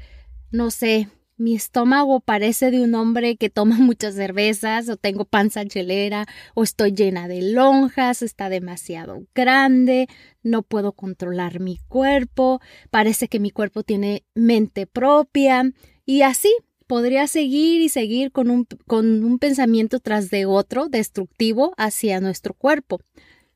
no 0.53 0.71
sé, 0.71 1.09
mi 1.37 1.57
estómago 1.57 2.21
parece 2.21 2.71
de 2.71 2.81
un 2.81 2.95
hombre 2.95 3.37
que 3.37 3.51
toma 3.51 3.77
muchas 3.81 4.15
cervezas, 4.15 4.89
o 4.89 4.97
tengo 4.97 5.25
panza 5.25 5.67
chelera, 5.67 6.25
o 6.55 6.63
estoy 6.63 6.93
llena 6.93 7.27
de 7.27 7.43
lonjas, 7.43 8.23
está 8.23 8.49
demasiado 8.49 9.27
grande, 9.35 10.07
no 10.45 10.63
puedo 10.63 10.93
controlar 10.93 11.59
mi 11.59 11.79
cuerpo, 11.89 12.61
parece 12.91 13.27
que 13.27 13.41
mi 13.41 13.51
cuerpo 13.51 13.83
tiene 13.83 14.25
mente 14.37 14.87
propia, 14.87 15.73
y 16.05 16.23
así 16.23 16.55
podría 16.87 17.27
seguir 17.27 17.81
y 17.81 17.89
seguir 17.89 18.33
con 18.33 18.51
un, 18.51 18.67
con 18.87 19.25
un 19.25 19.39
pensamiento 19.39 20.01
tras 20.01 20.31
de 20.31 20.47
otro 20.47 20.89
destructivo 20.89 21.75
hacia 21.77 22.21
nuestro 22.21 22.55
cuerpo. 22.55 23.01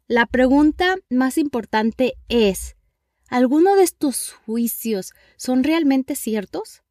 La 0.07 0.27
pregunta 0.27 0.97
más 1.09 1.38
importante 1.38 2.14
es, 2.29 2.77
¿alguno 3.29 3.77
de 3.77 3.85
estos 3.85 4.33
juicios 4.33 5.12
son 5.37 5.62
realmente 5.62 6.16
ciertos? 6.16 6.83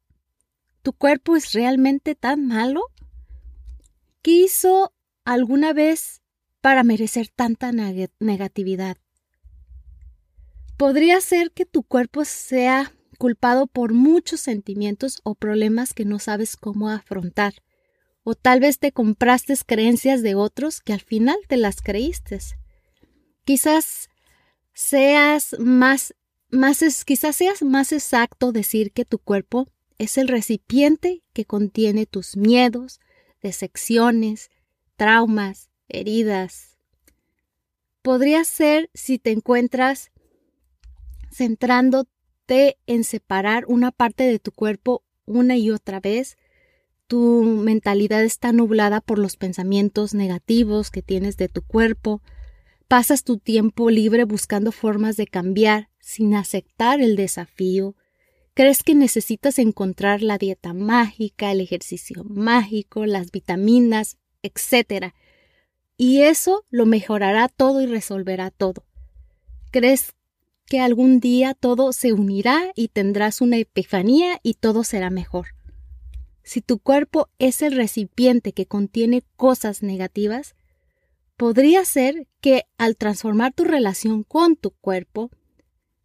¿Tu 0.82 0.94
cuerpo 0.94 1.36
es 1.36 1.52
realmente 1.52 2.14
tan 2.14 2.46
malo? 2.46 2.82
¿Qué 4.22 4.30
hizo 4.30 4.94
alguna 5.24 5.74
vez 5.74 6.22
para 6.62 6.82
merecer 6.82 7.28
tanta 7.28 7.72
negatividad? 8.18 8.96
Podría 10.78 11.20
ser 11.20 11.52
que 11.52 11.66
tu 11.66 11.82
cuerpo 11.82 12.24
sea 12.24 12.94
culpado 13.20 13.66
por 13.66 13.92
muchos 13.92 14.40
sentimientos 14.40 15.20
o 15.24 15.34
problemas 15.34 15.92
que 15.92 16.06
no 16.06 16.18
sabes 16.18 16.56
cómo 16.56 16.88
afrontar, 16.88 17.52
o 18.22 18.34
tal 18.34 18.60
vez 18.60 18.78
te 18.78 18.92
compraste 18.92 19.54
creencias 19.66 20.22
de 20.22 20.34
otros 20.34 20.80
que 20.80 20.94
al 20.94 21.02
final 21.02 21.36
te 21.46 21.58
las 21.58 21.82
creíste. 21.82 22.38
Quizás 23.44 24.08
seas 24.72 25.54
más, 25.58 26.14
más 26.48 26.82
quizás 27.04 27.36
seas 27.36 27.62
más 27.62 27.92
exacto 27.92 28.52
decir 28.52 28.90
que 28.90 29.04
tu 29.04 29.18
cuerpo 29.18 29.68
es 29.98 30.16
el 30.16 30.26
recipiente 30.26 31.22
que 31.34 31.44
contiene 31.44 32.06
tus 32.06 32.38
miedos, 32.38 33.00
decepciones, 33.42 34.50
traumas, 34.96 35.68
heridas. 35.88 36.78
Podría 38.00 38.44
ser 38.44 38.88
si 38.94 39.18
te 39.18 39.30
encuentras 39.30 40.10
en 42.86 43.04
separar 43.04 43.64
una 43.66 43.90
parte 43.92 44.24
de 44.24 44.38
tu 44.38 44.52
cuerpo 44.52 45.02
una 45.24 45.56
y 45.56 45.70
otra 45.70 46.00
vez, 46.00 46.36
tu 47.06 47.42
mentalidad 47.44 48.22
está 48.22 48.52
nublada 48.52 49.00
por 49.00 49.18
los 49.18 49.36
pensamientos 49.36 50.14
negativos 50.14 50.90
que 50.90 51.02
tienes 51.02 51.36
de 51.36 51.48
tu 51.48 51.62
cuerpo, 51.62 52.22
pasas 52.88 53.24
tu 53.24 53.38
tiempo 53.38 53.90
libre 53.90 54.24
buscando 54.24 54.72
formas 54.72 55.16
de 55.16 55.26
cambiar 55.26 55.88
sin 56.00 56.34
aceptar 56.34 57.00
el 57.00 57.16
desafío, 57.16 57.94
¿Crees 58.54 58.82
que 58.82 58.94
necesitas 58.94 59.58
encontrar 59.58 60.22
la 60.22 60.36
dieta 60.36 60.74
mágica, 60.74 61.52
el 61.52 61.60
ejercicio 61.60 62.24
mágico, 62.24 63.06
las 63.06 63.30
vitaminas, 63.30 64.18
etcétera? 64.42 65.14
Y 65.96 66.22
eso 66.22 66.66
lo 66.68 66.84
mejorará 66.84 67.48
todo 67.48 67.80
y 67.80 67.86
resolverá 67.86 68.50
todo. 68.50 68.84
¿Crees 69.70 70.14
que 70.70 70.78
algún 70.78 71.18
día 71.18 71.54
todo 71.54 71.92
se 71.92 72.12
unirá 72.12 72.70
y 72.76 72.88
tendrás 72.88 73.40
una 73.40 73.56
epifanía 73.56 74.38
y 74.44 74.54
todo 74.54 74.84
será 74.84 75.10
mejor? 75.10 75.48
Si 76.44 76.60
tu 76.60 76.78
cuerpo 76.78 77.28
es 77.40 77.60
el 77.60 77.74
recipiente 77.74 78.52
que 78.52 78.66
contiene 78.66 79.24
cosas 79.34 79.82
negativas, 79.82 80.54
podría 81.36 81.84
ser 81.84 82.28
que 82.40 82.66
al 82.78 82.96
transformar 82.96 83.52
tu 83.52 83.64
relación 83.64 84.22
con 84.22 84.54
tu 84.54 84.70
cuerpo, 84.70 85.30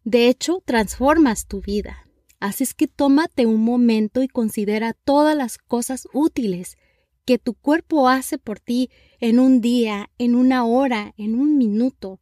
de 0.02 0.26
hecho 0.26 0.60
transformas 0.64 1.46
tu 1.46 1.60
vida. 1.60 2.04
Así 2.40 2.64
es 2.64 2.74
que 2.74 2.88
tómate 2.88 3.46
un 3.46 3.62
momento 3.62 4.20
y 4.20 4.26
considera 4.26 4.94
todas 4.94 5.36
las 5.36 5.58
cosas 5.58 6.08
útiles 6.12 6.76
que 7.24 7.38
tu 7.38 7.54
cuerpo 7.54 8.08
hace 8.08 8.36
por 8.36 8.58
ti 8.58 8.90
en 9.20 9.38
un 9.38 9.60
día, 9.60 10.10
en 10.18 10.34
una 10.34 10.64
hora, 10.64 11.14
en 11.16 11.36
un 11.36 11.56
minuto. 11.56 12.18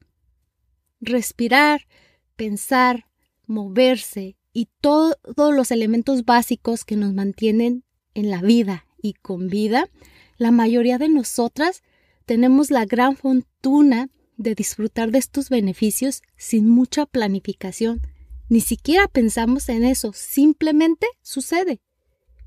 Respirar, 1.00 1.87
pensar, 2.36 3.06
moverse 3.46 4.36
y 4.52 4.68
todos 4.80 5.16
los 5.36 5.70
elementos 5.70 6.24
básicos 6.24 6.84
que 6.84 6.96
nos 6.96 7.12
mantienen 7.12 7.84
en 8.14 8.30
la 8.30 8.40
vida 8.40 8.86
y 9.02 9.14
con 9.14 9.48
vida, 9.48 9.88
la 10.36 10.50
mayoría 10.50 10.98
de 10.98 11.08
nosotras 11.08 11.82
tenemos 12.26 12.70
la 12.70 12.84
gran 12.84 13.16
fortuna 13.16 14.08
de 14.36 14.54
disfrutar 14.54 15.10
de 15.10 15.18
estos 15.18 15.48
beneficios 15.48 16.22
sin 16.36 16.68
mucha 16.68 17.06
planificación 17.06 18.00
ni 18.48 18.60
siquiera 18.60 19.08
pensamos 19.08 19.68
en 19.68 19.84
eso, 19.84 20.12
simplemente 20.12 21.06
sucede. 21.22 21.80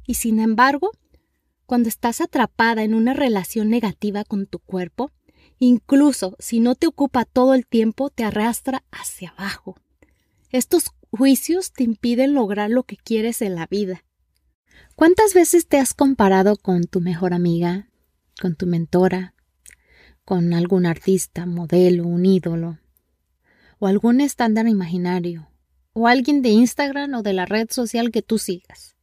Y 0.05 0.13
sin 0.13 0.39
embargo, 0.39 0.91
cuando 1.65 1.89
estás 1.89 2.21
atrapada 2.21 2.83
en 2.83 2.93
una 2.93 3.13
relación 3.13 3.69
negativa 3.69 4.23
con 4.23 4.45
tu 4.45 4.59
cuerpo, 4.59 5.11
Incluso 5.59 6.35
si 6.39 6.59
no 6.59 6.75
te 6.75 6.87
ocupa 6.87 7.25
todo 7.25 7.53
el 7.53 7.65
tiempo, 7.65 8.09
te 8.09 8.23
arrastra 8.23 8.83
hacia 8.91 9.31
abajo. 9.31 9.75
Estos 10.51 10.91
juicios 11.11 11.73
te 11.73 11.83
impiden 11.83 12.33
lograr 12.33 12.69
lo 12.69 12.83
que 12.83 12.97
quieres 12.97 13.41
en 13.41 13.55
la 13.55 13.65
vida. 13.65 14.03
¿Cuántas 14.95 15.33
veces 15.33 15.67
te 15.67 15.79
has 15.79 15.93
comparado 15.93 16.55
con 16.55 16.83
tu 16.85 17.01
mejor 17.01 17.33
amiga, 17.33 17.89
con 18.39 18.55
tu 18.55 18.67
mentora, 18.67 19.33
con 20.25 20.53
algún 20.53 20.85
artista, 20.85 21.45
modelo, 21.45 22.05
un 22.05 22.25
ídolo, 22.25 22.79
o 23.79 23.87
algún 23.87 24.21
estándar 24.21 24.67
imaginario, 24.67 25.49
o 25.93 26.07
alguien 26.07 26.41
de 26.41 26.49
Instagram 26.49 27.13
o 27.15 27.23
de 27.23 27.33
la 27.33 27.45
red 27.45 27.67
social 27.71 28.11
que 28.11 28.21
tú 28.21 28.37
sigas? 28.37 28.95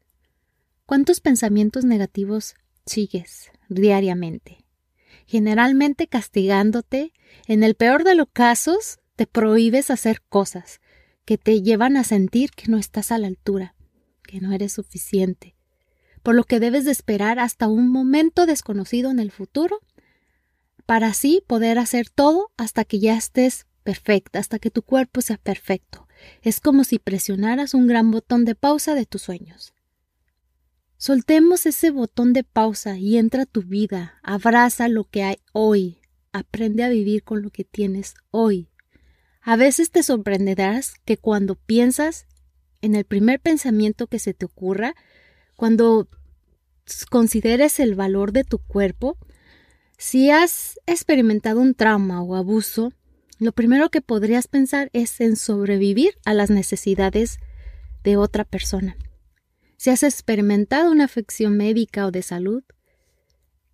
¿Cuántos 0.86 1.20
pensamientos 1.20 1.84
negativos 1.84 2.54
sigues 2.86 3.50
diariamente? 3.68 4.63
Generalmente 5.26 6.06
castigándote, 6.06 7.12
en 7.46 7.62
el 7.62 7.74
peor 7.74 8.04
de 8.04 8.14
los 8.14 8.28
casos, 8.32 8.98
te 9.16 9.26
prohíbes 9.26 9.90
hacer 9.90 10.22
cosas 10.22 10.80
que 11.24 11.38
te 11.38 11.62
llevan 11.62 11.96
a 11.96 12.04
sentir 12.04 12.50
que 12.50 12.70
no 12.70 12.78
estás 12.78 13.10
a 13.10 13.18
la 13.18 13.26
altura, 13.26 13.74
que 14.22 14.40
no 14.40 14.52
eres 14.52 14.72
suficiente, 14.72 15.56
por 16.22 16.34
lo 16.34 16.44
que 16.44 16.60
debes 16.60 16.84
de 16.84 16.92
esperar 16.92 17.38
hasta 17.38 17.68
un 17.68 17.88
momento 17.90 18.46
desconocido 18.46 19.10
en 19.10 19.20
el 19.20 19.30
futuro 19.30 19.80
para 20.87 21.08
así 21.08 21.42
poder 21.46 21.78
hacer 21.78 22.10
todo 22.10 22.50
hasta 22.56 22.84
que 22.84 22.98
ya 22.98 23.16
estés 23.16 23.66
perfecta, 23.84 24.38
hasta 24.38 24.58
que 24.58 24.70
tu 24.70 24.82
cuerpo 24.82 25.20
sea 25.20 25.38
perfecto. 25.38 26.08
Es 26.42 26.60
como 26.60 26.84
si 26.84 26.98
presionaras 26.98 27.74
un 27.74 27.87
gran 27.87 28.10
botón 28.10 28.44
de 28.44 28.54
pausa 28.54 28.94
de 28.94 29.06
tus 29.06 29.22
sueños. 29.22 29.73
Soltemos 31.06 31.66
ese 31.66 31.90
botón 31.90 32.32
de 32.32 32.44
pausa 32.44 32.96
y 32.96 33.18
entra 33.18 33.42
a 33.42 33.44
tu 33.44 33.60
vida, 33.60 34.14
abraza 34.22 34.88
lo 34.88 35.04
que 35.04 35.22
hay 35.22 35.36
hoy, 35.52 35.98
aprende 36.32 36.82
a 36.82 36.88
vivir 36.88 37.24
con 37.24 37.42
lo 37.42 37.50
que 37.50 37.62
tienes 37.62 38.14
hoy. 38.30 38.70
A 39.42 39.56
veces 39.56 39.90
te 39.90 40.02
sorprenderás 40.02 40.94
que 41.04 41.18
cuando 41.18 41.56
piensas 41.56 42.26
en 42.80 42.94
el 42.94 43.04
primer 43.04 43.38
pensamiento 43.38 44.06
que 44.06 44.18
se 44.18 44.32
te 44.32 44.46
ocurra, 44.46 44.94
cuando 45.56 46.08
consideres 47.10 47.80
el 47.80 47.96
valor 47.96 48.32
de 48.32 48.44
tu 48.44 48.56
cuerpo, 48.56 49.18
si 49.98 50.30
has 50.30 50.80
experimentado 50.86 51.60
un 51.60 51.74
trauma 51.74 52.22
o 52.22 52.34
abuso, 52.34 52.94
lo 53.38 53.52
primero 53.52 53.90
que 53.90 54.00
podrías 54.00 54.48
pensar 54.48 54.88
es 54.94 55.20
en 55.20 55.36
sobrevivir 55.36 56.14
a 56.24 56.32
las 56.32 56.48
necesidades 56.48 57.40
de 58.04 58.16
otra 58.16 58.44
persona. 58.44 58.96
Si 59.84 59.90
has 59.90 60.02
experimentado 60.02 60.90
una 60.90 61.04
afección 61.04 61.58
médica 61.58 62.06
o 62.06 62.10
de 62.10 62.22
salud 62.22 62.62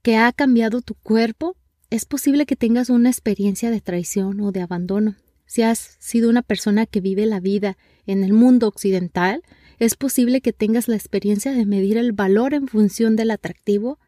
que 0.02 0.16
ha 0.16 0.32
cambiado 0.32 0.82
tu 0.82 0.96
cuerpo, 0.96 1.54
es 1.88 2.04
posible 2.04 2.46
que 2.46 2.56
tengas 2.56 2.90
una 2.90 3.10
experiencia 3.10 3.70
de 3.70 3.80
traición 3.80 4.40
o 4.40 4.50
de 4.50 4.60
abandono. 4.60 5.14
Si 5.46 5.62
has 5.62 5.94
sido 6.00 6.28
una 6.28 6.42
persona 6.42 6.84
que 6.86 7.00
vive 7.00 7.26
la 7.26 7.38
vida 7.38 7.78
en 8.06 8.24
el 8.24 8.32
mundo 8.32 8.66
occidental, 8.66 9.44
es 9.78 9.94
posible 9.94 10.40
que 10.40 10.52
tengas 10.52 10.88
la 10.88 10.96
experiencia 10.96 11.52
de 11.52 11.64
medir 11.64 11.96
el 11.96 12.10
valor 12.10 12.54
en 12.54 12.66
función 12.66 13.14
del 13.14 13.30
atractivo 13.30 14.00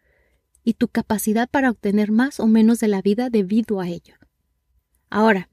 y 0.64 0.74
tu 0.74 0.88
capacidad 0.88 1.48
para 1.48 1.70
obtener 1.70 2.10
más 2.10 2.40
o 2.40 2.48
menos 2.48 2.80
de 2.80 2.88
la 2.88 3.00
vida 3.00 3.30
debido 3.30 3.80
a 3.80 3.86
ello. 3.86 4.16
Ahora, 5.08 5.48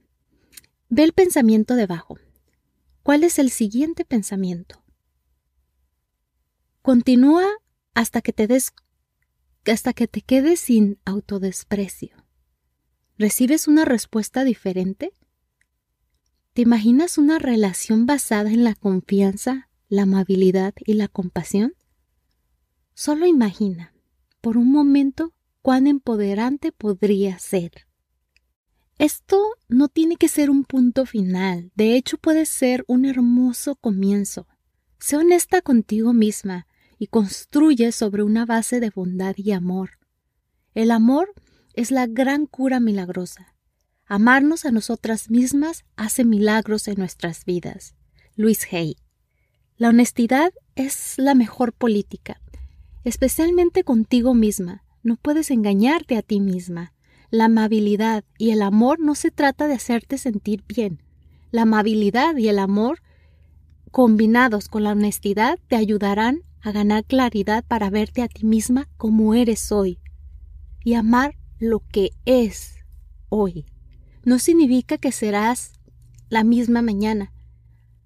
ve 0.90 1.04
el 1.04 1.14
pensamiento 1.14 1.76
debajo. 1.76 2.18
¿Cuál 3.04 3.24
es 3.24 3.38
el 3.38 3.52
siguiente 3.52 4.04
pensamiento? 4.04 4.82
Continúa 6.90 7.46
hasta 7.94 8.20
que 8.24 8.34
te 8.34 8.48
des 8.48 8.74
hasta 9.68 9.94
que 9.94 10.08
te 10.08 10.22
quedes 10.24 10.60
sin 10.60 10.98
autodesprecio. 11.06 12.26
¿Recibes 13.16 13.68
una 13.68 13.86
respuesta 13.86 14.44
diferente? 14.44 15.14
¿Te 16.54 16.64
imaginas 16.64 17.20
una 17.20 17.38
relación 17.38 18.08
basada 18.08 18.50
en 18.50 18.64
la 18.64 18.74
confianza, 18.74 19.70
la 19.88 20.02
amabilidad 20.02 20.74
y 20.84 20.94
la 20.94 21.08
compasión? 21.08 21.76
Solo 22.96 23.28
imagina, 23.28 23.94
por 24.42 24.58
un 24.58 24.72
momento, 24.72 25.32
cuán 25.62 25.86
empoderante 25.86 26.72
podría 26.72 27.38
ser. 27.38 27.86
Esto 28.98 29.40
no 29.68 29.90
tiene 29.90 30.16
que 30.16 30.28
ser 30.28 30.50
un 30.50 30.64
punto 30.64 31.06
final, 31.06 31.72
de 31.76 31.96
hecho 31.96 32.18
puede 32.18 32.48
ser 32.48 32.84
un 32.88 33.06
hermoso 33.06 33.76
comienzo. 33.76 34.48
Sé 34.98 35.18
honesta 35.18 35.62
contigo 35.62 36.14
misma 36.14 36.66
y 37.00 37.08
construye 37.08 37.92
sobre 37.94 38.24
una 38.24 38.46
base 38.46 38.80
de 38.82 38.92
bondad 38.92 39.34
y 39.38 39.54
amor. 39.54 39.92
El 40.76 40.92
amor 40.92 41.34
es 41.74 41.92
la 41.92 42.06
gran 42.06 42.46
cura 42.46 42.80
milagrosa. 42.82 43.56
Amarnos 44.06 44.66
a 44.66 44.72
nosotras 44.72 45.30
mismas 45.30 45.86
hace 45.96 46.26
milagros 46.26 46.88
en 46.88 46.96
nuestras 46.98 47.46
vidas. 47.46 47.96
Luis 48.36 48.68
Hay. 48.72 48.98
La 49.78 49.90
honestidad 49.90 50.52
es 50.76 51.14
la 51.18 51.36
mejor 51.36 51.72
política, 51.72 52.42
especialmente 53.06 53.84
contigo 53.86 54.34
misma. 54.34 54.84
No 55.02 55.16
puedes 55.16 55.52
engañarte 55.52 56.18
a 56.18 56.22
ti 56.22 56.42
misma. 56.42 56.94
La 57.32 57.46
amabilidad 57.46 58.26
y 58.38 58.50
el 58.50 58.62
amor 58.62 59.00
no 59.00 59.16
se 59.16 59.32
trata 59.32 59.68
de 59.68 59.76
hacerte 59.76 60.18
sentir 60.18 60.66
bien. 60.68 61.02
La 61.52 61.62
amabilidad 61.62 62.36
y 62.36 62.50
el 62.50 62.60
amor 62.60 63.02
combinados 63.92 64.68
con 64.68 64.84
la 64.84 64.92
honestidad 64.92 65.60
te 65.68 65.76
ayudarán 65.76 66.44
a 66.62 66.72
ganar 66.72 67.06
claridad 67.06 67.64
para 67.66 67.90
verte 67.90 68.22
a 68.22 68.28
ti 68.28 68.46
misma 68.46 68.90
como 68.98 69.34
eres 69.34 69.72
hoy 69.72 70.00
y 70.84 70.94
amar 70.94 71.36
lo 71.60 71.80
que 71.80 72.12
es 72.26 72.76
hoy. 73.30 73.66
No 74.24 74.40
significa 74.40 74.98
que 74.98 75.12
serás 75.12 75.74
la 76.30 76.44
misma 76.44 76.82
mañana. 76.82 77.34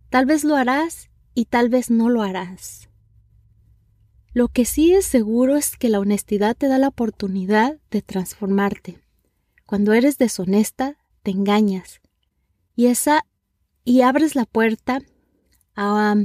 Tal 0.10 0.26
vez 0.26 0.44
lo 0.44 0.56
harás 0.56 1.10
y 1.34 1.46
tal 1.46 1.70
vez 1.70 1.90
no 1.90 2.10
lo 2.10 2.22
harás. 2.22 2.90
Lo 4.34 4.48
que 4.48 4.66
sí 4.66 4.94
es 4.94 5.06
seguro 5.06 5.58
es 5.58 5.78
que 5.78 5.90
la 5.90 6.00
honestidad 6.00 6.56
te 6.56 6.68
da 6.68 6.78
la 6.78 6.88
oportunidad 6.88 7.78
de 7.92 8.02
transformarte. 8.02 9.00
Cuando 9.66 9.94
eres 9.94 10.18
deshonesta, 10.18 10.98
te 11.22 11.32
engañas 11.32 12.02
y 12.76 12.88
esa 12.88 13.26
y 13.84 14.02
abres 14.02 14.36
la 14.36 14.46
puerta 14.46 15.02
a 15.76 16.16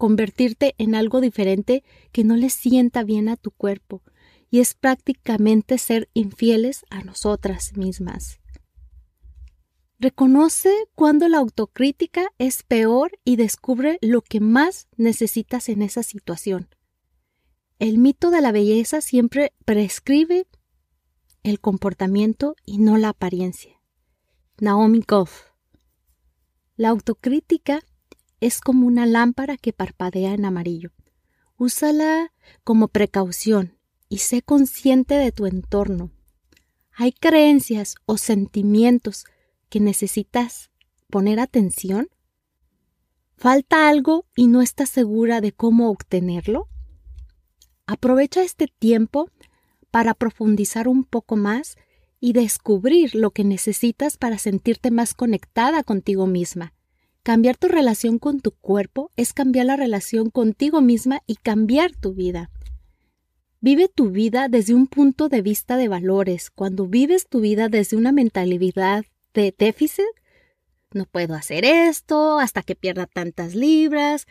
convertirte 0.00 0.74
en 0.78 0.94
algo 0.94 1.20
diferente 1.20 1.84
que 2.10 2.24
no 2.24 2.34
le 2.34 2.48
sienta 2.48 3.04
bien 3.04 3.28
a 3.28 3.36
tu 3.36 3.50
cuerpo, 3.50 4.02
y 4.50 4.60
es 4.60 4.72
prácticamente 4.72 5.76
ser 5.76 6.08
infieles 6.14 6.86
a 6.88 7.04
nosotras 7.04 7.76
mismas. 7.76 8.40
Reconoce 9.98 10.72
cuando 10.94 11.28
la 11.28 11.36
autocrítica 11.36 12.32
es 12.38 12.62
peor 12.62 13.12
y 13.26 13.36
descubre 13.36 13.98
lo 14.00 14.22
que 14.22 14.40
más 14.40 14.88
necesitas 14.96 15.68
en 15.68 15.82
esa 15.82 16.02
situación. 16.02 16.70
El 17.78 17.98
mito 17.98 18.30
de 18.30 18.40
la 18.40 18.52
belleza 18.52 19.02
siempre 19.02 19.52
prescribe 19.66 20.46
el 21.42 21.60
comportamiento 21.60 22.56
y 22.64 22.78
no 22.78 22.96
la 22.96 23.10
apariencia. 23.10 23.82
Naomi 24.60 25.02
Goff. 25.06 25.50
La 26.76 26.88
autocrítica 26.88 27.82
es 28.40 28.60
como 28.60 28.86
una 28.86 29.06
lámpara 29.06 29.56
que 29.56 29.72
parpadea 29.72 30.32
en 30.32 30.46
amarillo. 30.46 30.90
Úsala 31.56 32.32
como 32.64 32.88
precaución 32.88 33.76
y 34.08 34.18
sé 34.18 34.42
consciente 34.42 35.14
de 35.14 35.30
tu 35.30 35.46
entorno. 35.46 36.10
¿Hay 36.92 37.12
creencias 37.12 37.96
o 38.06 38.16
sentimientos 38.16 39.24
que 39.68 39.78
necesitas 39.78 40.70
poner 41.10 41.38
atención? 41.38 42.08
¿Falta 43.36 43.88
algo 43.88 44.26
y 44.34 44.46
no 44.46 44.62
estás 44.62 44.88
segura 44.88 45.40
de 45.40 45.52
cómo 45.52 45.90
obtenerlo? 45.90 46.68
Aprovecha 47.86 48.42
este 48.42 48.66
tiempo 48.66 49.30
para 49.90 50.14
profundizar 50.14 50.88
un 50.88 51.04
poco 51.04 51.36
más 51.36 51.76
y 52.20 52.32
descubrir 52.32 53.14
lo 53.14 53.30
que 53.30 53.44
necesitas 53.44 54.16
para 54.16 54.38
sentirte 54.38 54.90
más 54.90 55.14
conectada 55.14 55.82
contigo 55.82 56.26
misma 56.26 56.74
Cambiar 57.22 57.58
tu 57.58 57.68
relación 57.68 58.18
con 58.18 58.40
tu 58.40 58.52
cuerpo 58.52 59.10
es 59.16 59.34
cambiar 59.34 59.66
la 59.66 59.76
relación 59.76 60.30
contigo 60.30 60.80
misma 60.80 61.22
y 61.26 61.36
cambiar 61.36 61.94
tu 61.94 62.14
vida. 62.14 62.50
Vive 63.60 63.88
tu 63.88 64.08
vida 64.08 64.48
desde 64.48 64.72
un 64.72 64.86
punto 64.86 65.28
de 65.28 65.42
vista 65.42 65.76
de 65.76 65.88
valores. 65.88 66.48
Cuando 66.48 66.86
vives 66.86 67.28
tu 67.28 67.40
vida 67.40 67.68
desde 67.68 67.98
una 67.98 68.10
mentalidad 68.10 69.04
de 69.34 69.54
déficit, 69.56 70.06
no 70.92 71.04
puedo 71.04 71.34
hacer 71.34 71.66
esto 71.66 72.38
hasta 72.38 72.62
que 72.62 72.74
pierda 72.74 73.04
tantas 73.04 73.54
libras. 73.54 74.26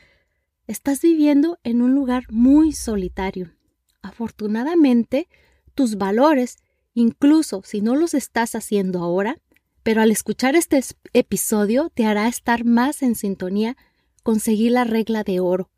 Estás 0.66 1.02
viviendo 1.04 1.60
en 1.64 1.84
un 1.84 1.94
lugar 1.94 2.24
muy 2.32 2.74
solitario. 2.74 3.52
Afortunadamente, 4.02 5.28
tus 5.76 6.00
valores, 6.00 6.58
incluso 6.96 7.62
si 7.64 7.82
no 7.82 7.96
los 7.96 8.16
estás 8.16 8.56
haciendo 8.56 9.04
ahora, 9.04 9.38
pero 9.90 10.04
al 10.04 10.12
escuchar 10.12 10.56
este 10.56 10.80
episodio 11.14 11.90
te 11.92 12.06
hará 12.06 12.28
estar 12.28 12.64
más 12.64 13.02
en 13.02 13.16
sintonía 13.16 13.76
con 14.22 14.40
seguir 14.40 14.74
la 14.74 14.84
regla 14.84 15.24
de 15.24 15.40
oro. 15.40 15.72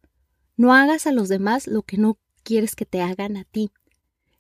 No 0.58 0.74
hagas 0.74 1.08
a 1.08 1.13
los 1.13 1.30
demás 1.30 1.65
lo 1.65 1.84
que 1.84 1.95
no 1.95 2.17
quieres 2.43 2.76
que 2.76 2.86
te 2.86 3.00
hagan 3.00 3.38
a 3.38 3.45
ti. 3.45 3.71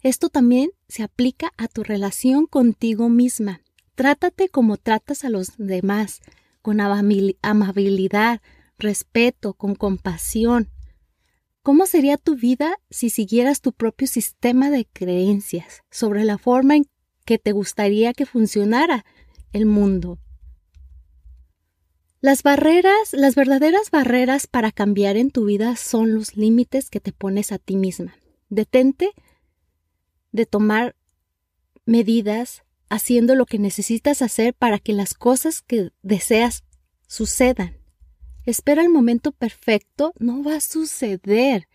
Esto 0.01 0.27
también 0.27 0.71
se 0.89 1.03
aplica 1.03 1.53
a 1.55 1.69
tu 1.69 1.83
relación 1.83 2.47
contigo 2.47 3.07
misma. 3.07 3.61
Trátate 3.95 4.49
como 4.49 4.75
tratas 4.75 5.23
a 5.23 5.29
los 5.29 5.55
demás, 5.57 6.19
con 6.61 6.81
amabilidad, 6.81 8.41
respeto, 8.77 9.53
con 9.53 9.75
compasión. 9.75 10.69
¿Cómo 11.63 11.85
sería 11.85 12.17
tu 12.17 12.35
vida 12.35 12.77
si 12.89 13.09
siguieras 13.09 13.61
tu 13.61 13.71
propio 13.71 14.07
sistema 14.07 14.69
de 14.69 14.85
creencias 14.91 15.83
sobre 15.89 16.25
la 16.25 16.37
forma 16.37 16.75
en 16.75 16.87
que 17.23 17.37
te 17.37 17.53
gustaría 17.53 18.11
que 18.11 18.25
funcionara 18.25 19.05
el 19.53 19.65
mundo? 19.65 20.19
Las 22.23 22.43
barreras, 22.43 23.13
las 23.13 23.33
verdaderas 23.33 23.89
barreras 23.89 24.45
para 24.45 24.71
cambiar 24.71 25.17
en 25.17 25.31
tu 25.31 25.45
vida 25.45 25.75
son 25.75 26.13
los 26.13 26.37
límites 26.37 26.91
que 26.91 26.99
te 26.99 27.11
pones 27.11 27.51
a 27.51 27.57
ti 27.57 27.75
misma. 27.75 28.15
Detente 28.49 29.11
de 30.31 30.45
tomar 30.45 30.95
medidas 31.85 32.63
haciendo 32.89 33.35
lo 33.35 33.45
que 33.45 33.57
necesitas 33.57 34.21
hacer 34.21 34.53
para 34.53 34.77
que 34.77 34.93
las 34.93 35.13
cosas 35.13 35.61
que 35.61 35.91
deseas 36.03 36.63
sucedan. 37.07 37.77
Espera 38.45 38.81
el 38.83 38.89
momento 38.89 39.31
perfecto, 39.31 40.13
no 40.19 40.43
va 40.43 40.57
a 40.57 40.61
suceder. 40.61 41.67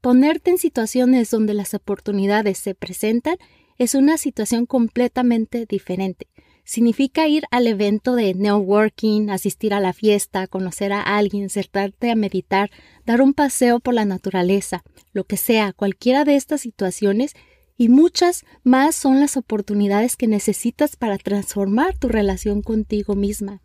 Ponerte 0.00 0.50
en 0.50 0.58
situaciones 0.58 1.30
donde 1.30 1.54
las 1.54 1.74
oportunidades 1.74 2.56
se 2.58 2.74
presentan 2.74 3.36
es 3.78 3.94
una 3.94 4.16
situación 4.16 4.64
completamente 4.64 5.66
diferente. 5.66 6.28
Significa 6.70 7.26
ir 7.26 7.46
al 7.50 7.66
evento 7.66 8.14
de 8.14 8.32
networking, 8.32 9.30
asistir 9.30 9.74
a 9.74 9.80
la 9.80 9.92
fiesta, 9.92 10.46
conocer 10.46 10.92
a 10.92 11.02
alguien, 11.02 11.50
sentarte 11.50 12.12
a 12.12 12.14
meditar, 12.14 12.70
dar 13.04 13.22
un 13.22 13.34
paseo 13.34 13.80
por 13.80 13.92
la 13.92 14.04
naturaleza, 14.04 14.84
lo 15.12 15.24
que 15.24 15.36
sea, 15.36 15.72
cualquiera 15.72 16.22
de 16.24 16.36
estas 16.36 16.60
situaciones 16.60 17.32
y 17.76 17.88
muchas 17.88 18.44
más 18.62 18.94
son 18.94 19.18
las 19.18 19.36
oportunidades 19.36 20.14
que 20.14 20.28
necesitas 20.28 20.94
para 20.94 21.18
transformar 21.18 21.98
tu 21.98 22.06
relación 22.06 22.62
contigo 22.62 23.16
misma. 23.16 23.60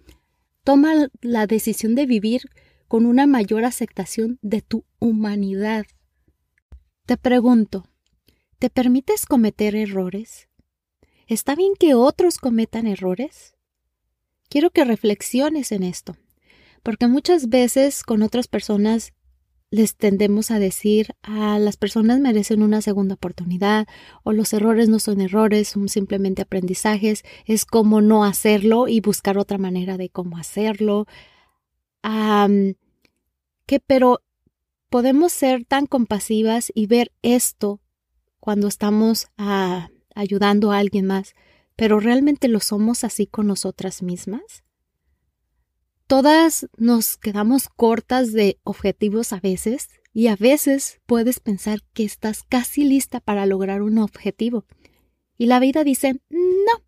Toma 0.63 1.09
la 1.21 1.45
decisión 1.45 1.93
de 1.93 2.07
vivir 2.07 2.41
con 2.87 3.05
una 3.05 3.27
mayor 3.27 3.65
aceptación 3.65 4.39
de 4.41 4.63
tu 4.63 4.83
humanidad. 4.97 5.85
Te 7.05 7.17
pregunto, 7.17 7.87
¿te 8.57 8.71
permites 8.71 9.27
cometer 9.27 9.75
errores? 9.75 10.47
¿Está 11.27 11.55
bien 11.55 11.73
que 11.79 11.95
otros 11.95 12.38
cometan 12.38 12.85
errores? 12.85 13.55
Quiero 14.47 14.69
que 14.69 14.85
reflexiones 14.85 15.71
en 15.71 15.81
esto, 15.81 16.15
porque 16.83 17.07
muchas 17.07 17.49
veces 17.49 18.03
con 18.03 18.21
otras 18.21 18.47
personas 18.47 19.13
les 19.71 19.95
tendemos 19.95 20.51
a 20.51 20.59
decir 20.59 21.15
a 21.23 21.57
las 21.57 21.77
personas 21.77 22.19
merecen 22.19 22.61
una 22.61 22.81
segunda 22.81 23.15
oportunidad 23.15 23.88
o 24.23 24.33
los 24.33 24.53
errores 24.53 24.88
no 24.88 24.99
son 24.99 25.19
errores, 25.19 25.69
son 25.69 25.89
simplemente 25.89 26.43
aprendizajes, 26.43 27.23
es 27.45 27.65
como 27.65 28.01
no 28.01 28.23
hacerlo 28.23 28.88
y 28.88 29.01
buscar 29.01 29.39
otra 29.39 29.57
manera 29.57 29.97
de 29.97 30.09
cómo 30.09 30.38
hacerlo. 30.38 31.07
que 33.65 33.79
pero 33.79 34.21
podemos 34.89 35.31
ser 35.31 35.65
tan 35.65 35.88
compasivas 35.88 36.71
y 36.75 36.85
ver 36.85 37.11
esto 37.23 37.81
cuando 38.39 38.67
estamos 38.67 39.27
ah, 39.39 39.89
ayudando 40.15 40.71
a 40.71 40.80
alguien 40.80 41.06
más, 41.06 41.36
pero 41.75 41.99
realmente 41.99 42.47
lo 42.47 42.60
somos 42.60 43.04
así 43.04 43.28
con 43.28 43.47
nosotras 43.47 44.01
mismas. 44.01 44.63
Todas 46.08 46.67
nos 46.78 47.17
quedamos 47.17 47.67
cortas 47.67 48.32
de 48.32 48.60
objetivos 48.63 49.34
a 49.34 49.39
veces 49.39 49.89
y 50.13 50.28
a 50.28 50.36
veces 50.36 51.01
puedes 51.06 51.39
pensar 51.39 51.82
que 51.93 52.06
estás 52.06 52.43
casi 52.43 52.86
lista 52.86 53.19
para 53.19 53.45
lograr 53.45 53.82
un 53.82 53.97
objetivo. 53.97 54.65
Y 55.38 55.47
la 55.47 55.60
vida 55.60 55.84
dice, 55.84 56.21
no, 56.30 56.84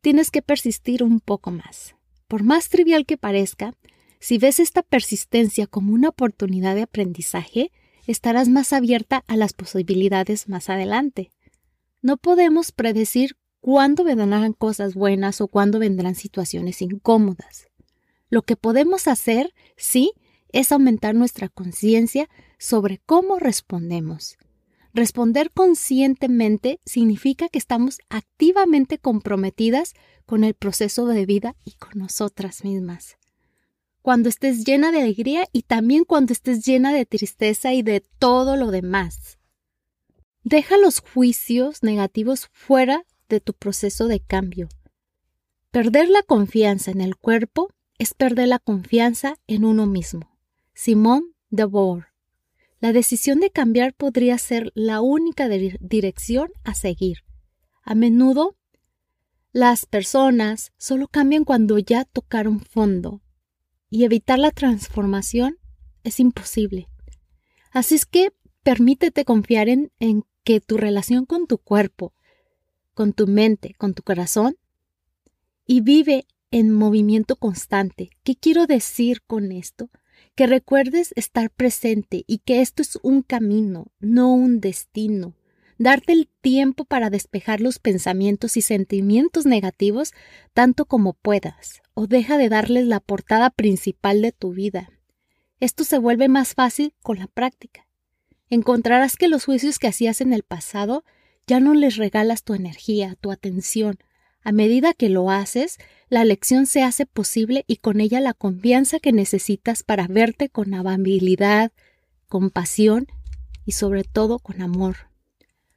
tienes 0.00 0.30
que 0.30 0.42
persistir 0.42 1.02
un 1.02 1.20
poco 1.20 1.50
más. 1.50 1.94
Por 2.26 2.42
más 2.42 2.68
trivial 2.68 3.06
que 3.06 3.16
parezca, 3.16 3.74
si 4.20 4.38
ves 4.38 4.60
esta 4.60 4.82
persistencia 4.82 5.66
como 5.66 5.94
una 5.94 6.08
oportunidad 6.08 6.74
de 6.74 6.82
aprendizaje, 6.82 7.70
estarás 8.06 8.48
más 8.48 8.72
abierta 8.72 9.24
a 9.28 9.36
las 9.36 9.52
posibilidades 9.52 10.48
más 10.48 10.68
adelante. 10.68 11.30
No 12.08 12.16
podemos 12.16 12.72
predecir 12.72 13.36
cuándo 13.60 14.02
vendrán 14.02 14.54
cosas 14.54 14.94
buenas 14.94 15.42
o 15.42 15.46
cuándo 15.46 15.78
vendrán 15.78 16.14
situaciones 16.14 16.80
incómodas. 16.80 17.68
Lo 18.30 18.40
que 18.40 18.56
podemos 18.56 19.06
hacer, 19.08 19.52
sí, 19.76 20.12
es 20.50 20.72
aumentar 20.72 21.14
nuestra 21.14 21.50
conciencia 21.50 22.30
sobre 22.58 23.02
cómo 23.04 23.38
respondemos. 23.38 24.38
Responder 24.94 25.50
conscientemente 25.50 26.80
significa 26.86 27.50
que 27.50 27.58
estamos 27.58 27.98
activamente 28.08 28.96
comprometidas 28.96 29.92
con 30.24 30.44
el 30.44 30.54
proceso 30.54 31.04
de 31.04 31.26
vida 31.26 31.56
y 31.62 31.72
con 31.72 31.98
nosotras 31.98 32.64
mismas. 32.64 33.18
Cuando 34.00 34.30
estés 34.30 34.64
llena 34.64 34.92
de 34.92 35.02
alegría 35.02 35.44
y 35.52 35.60
también 35.60 36.04
cuando 36.04 36.32
estés 36.32 36.64
llena 36.64 36.94
de 36.94 37.04
tristeza 37.04 37.74
y 37.74 37.82
de 37.82 38.00
todo 38.00 38.56
lo 38.56 38.70
demás. 38.70 39.37
Deja 40.50 40.78
los 40.78 41.00
juicios 41.00 41.82
negativos 41.82 42.48
fuera 42.54 43.04
de 43.28 43.38
tu 43.38 43.52
proceso 43.52 44.08
de 44.08 44.20
cambio. 44.20 44.70
Perder 45.70 46.08
la 46.08 46.22
confianza 46.22 46.90
en 46.90 47.02
el 47.02 47.16
cuerpo 47.16 47.68
es 47.98 48.14
perder 48.14 48.48
la 48.48 48.58
confianza 48.58 49.36
en 49.46 49.66
uno 49.66 49.84
mismo. 49.84 50.38
Simón 50.72 51.34
de 51.50 51.66
Beauvoir. 51.66 52.06
La 52.80 52.94
decisión 52.94 53.40
de 53.40 53.50
cambiar 53.50 53.92
podría 53.92 54.38
ser 54.38 54.72
la 54.74 55.02
única 55.02 55.50
dirección 55.50 56.50
a 56.64 56.72
seguir. 56.72 57.18
A 57.82 57.94
menudo, 57.94 58.56
las 59.52 59.84
personas 59.84 60.72
solo 60.78 61.08
cambian 61.08 61.44
cuando 61.44 61.78
ya 61.78 62.06
tocaron 62.06 62.60
fondo, 62.60 63.20
y 63.90 64.04
evitar 64.04 64.38
la 64.38 64.52
transformación 64.52 65.58
es 66.04 66.18
imposible. 66.20 66.88
Así 67.70 67.96
es 67.96 68.06
que 68.06 68.32
permítete 68.62 69.26
confiar 69.26 69.68
en, 69.68 69.92
en 69.98 70.24
que 70.48 70.62
tu 70.62 70.78
relación 70.78 71.26
con 71.26 71.46
tu 71.46 71.58
cuerpo, 71.58 72.14
con 72.94 73.12
tu 73.12 73.26
mente, 73.26 73.74
con 73.76 73.92
tu 73.92 74.02
corazón, 74.02 74.56
y 75.66 75.82
vive 75.82 76.26
en 76.50 76.70
movimiento 76.70 77.36
constante. 77.36 78.08
¿Qué 78.24 78.34
quiero 78.34 78.66
decir 78.66 79.20
con 79.20 79.52
esto? 79.52 79.90
Que 80.34 80.46
recuerdes 80.46 81.12
estar 81.16 81.50
presente 81.50 82.24
y 82.26 82.38
que 82.38 82.62
esto 82.62 82.80
es 82.80 82.98
un 83.02 83.20
camino, 83.20 83.88
no 84.00 84.32
un 84.32 84.60
destino. 84.60 85.34
Darte 85.76 86.14
el 86.14 86.30
tiempo 86.40 86.86
para 86.86 87.10
despejar 87.10 87.60
los 87.60 87.78
pensamientos 87.78 88.56
y 88.56 88.62
sentimientos 88.62 89.44
negativos 89.44 90.14
tanto 90.54 90.86
como 90.86 91.12
puedas, 91.12 91.82
o 91.92 92.06
deja 92.06 92.38
de 92.38 92.48
darles 92.48 92.86
la 92.86 93.00
portada 93.00 93.50
principal 93.50 94.22
de 94.22 94.32
tu 94.32 94.54
vida. 94.54 94.88
Esto 95.60 95.84
se 95.84 95.98
vuelve 95.98 96.28
más 96.28 96.54
fácil 96.54 96.94
con 97.02 97.18
la 97.18 97.26
práctica. 97.26 97.87
Encontrarás 98.50 99.16
que 99.16 99.28
los 99.28 99.44
juicios 99.44 99.78
que 99.78 99.88
hacías 99.88 100.20
en 100.20 100.32
el 100.32 100.42
pasado 100.42 101.04
ya 101.46 101.60
no 101.60 101.74
les 101.74 101.96
regalas 101.96 102.44
tu 102.44 102.54
energía, 102.54 103.16
tu 103.20 103.30
atención, 103.30 103.98
a 104.42 104.52
medida 104.52 104.94
que 104.94 105.08
lo 105.08 105.30
haces, 105.30 105.78
la 106.08 106.24
lección 106.24 106.66
se 106.66 106.82
hace 106.82 107.04
posible 107.06 107.64
y 107.66 107.76
con 107.76 108.00
ella 108.00 108.20
la 108.20 108.34
confianza 108.34 108.98
que 109.00 109.12
necesitas 109.12 109.82
para 109.82 110.06
verte 110.06 110.48
con 110.48 110.72
amabilidad, 110.72 111.72
compasión 112.28 113.08
y 113.66 113.72
sobre 113.72 114.04
todo 114.04 114.38
con 114.38 114.62
amor. 114.62 115.10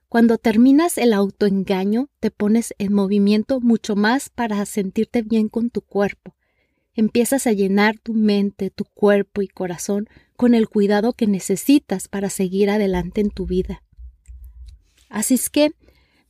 Cuando 0.07 0.37
terminas 0.37 0.97
el 0.97 1.13
autoengaño, 1.13 2.09
te 2.19 2.31
pones 2.31 2.73
en 2.77 2.93
movimiento 2.93 3.59
mucho 3.59 3.95
más 3.95 4.29
para 4.29 4.65
sentirte 4.65 5.21
bien 5.21 5.49
con 5.49 5.69
tu 5.69 5.81
cuerpo. 5.81 6.35
Empiezas 6.93 7.47
a 7.47 7.53
llenar 7.53 7.97
tu 7.97 8.13
mente, 8.13 8.69
tu 8.69 8.83
cuerpo 8.85 9.41
y 9.41 9.47
corazón 9.47 10.07
con 10.41 10.55
el 10.55 10.69
cuidado 10.69 11.13
que 11.13 11.27
necesitas 11.27 12.07
para 12.07 12.31
seguir 12.31 12.71
adelante 12.71 13.21
en 13.21 13.29
tu 13.29 13.45
vida. 13.45 13.83
Así 15.07 15.35
es 15.35 15.51
que 15.51 15.69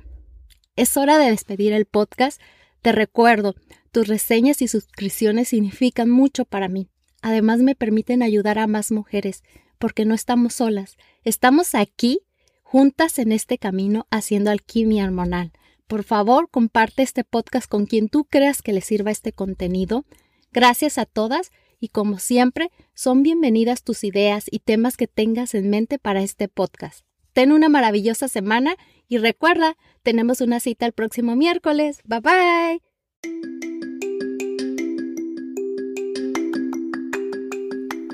Es 0.75 0.97
hora 0.97 1.17
de 1.17 1.29
despedir 1.29 1.73
el 1.73 1.85
podcast. 1.85 2.41
Te 2.81 2.91
recuerdo, 2.91 3.55
tus 3.91 4.07
reseñas 4.07 4.61
y 4.61 4.67
suscripciones 4.67 5.49
significan 5.49 6.09
mucho 6.09 6.45
para 6.45 6.67
mí. 6.67 6.89
Además 7.21 7.59
me 7.59 7.75
permiten 7.75 8.23
ayudar 8.23 8.59
a 8.59 8.67
más 8.67 8.91
mujeres, 8.91 9.43
porque 9.77 10.05
no 10.05 10.13
estamos 10.13 10.53
solas. 10.55 10.97
Estamos 11.23 11.75
aquí, 11.75 12.21
juntas 12.63 13.19
en 13.19 13.31
este 13.31 13.57
camino, 13.57 14.07
haciendo 14.09 14.51
alquimia 14.51 15.05
hormonal. 15.05 15.51
Por 15.87 16.03
favor, 16.03 16.49
comparte 16.49 17.01
este 17.01 17.23
podcast 17.23 17.67
con 17.67 17.85
quien 17.85 18.09
tú 18.09 18.25
creas 18.25 18.61
que 18.61 18.73
le 18.73 18.81
sirva 18.81 19.11
este 19.11 19.33
contenido. 19.33 20.05
Gracias 20.51 20.97
a 20.97 21.05
todas 21.05 21.51
y 21.79 21.89
como 21.89 22.19
siempre, 22.19 22.71
son 22.93 23.23
bienvenidas 23.23 23.83
tus 23.83 24.03
ideas 24.03 24.45
y 24.51 24.59
temas 24.59 24.97
que 24.97 25.07
tengas 25.07 25.55
en 25.55 25.69
mente 25.69 25.99
para 25.99 26.21
este 26.21 26.47
podcast. 26.47 27.05
Ten 27.33 27.51
una 27.51 27.69
maravillosa 27.69 28.27
semana 28.27 28.75
y 29.07 29.17
recuerda, 29.17 29.77
tenemos 30.03 30.41
una 30.41 30.59
cita 30.59 30.85
el 30.85 30.93
próximo 30.93 31.35
miércoles. 31.35 32.01
Bye 32.05 32.19
bye. 32.19 32.81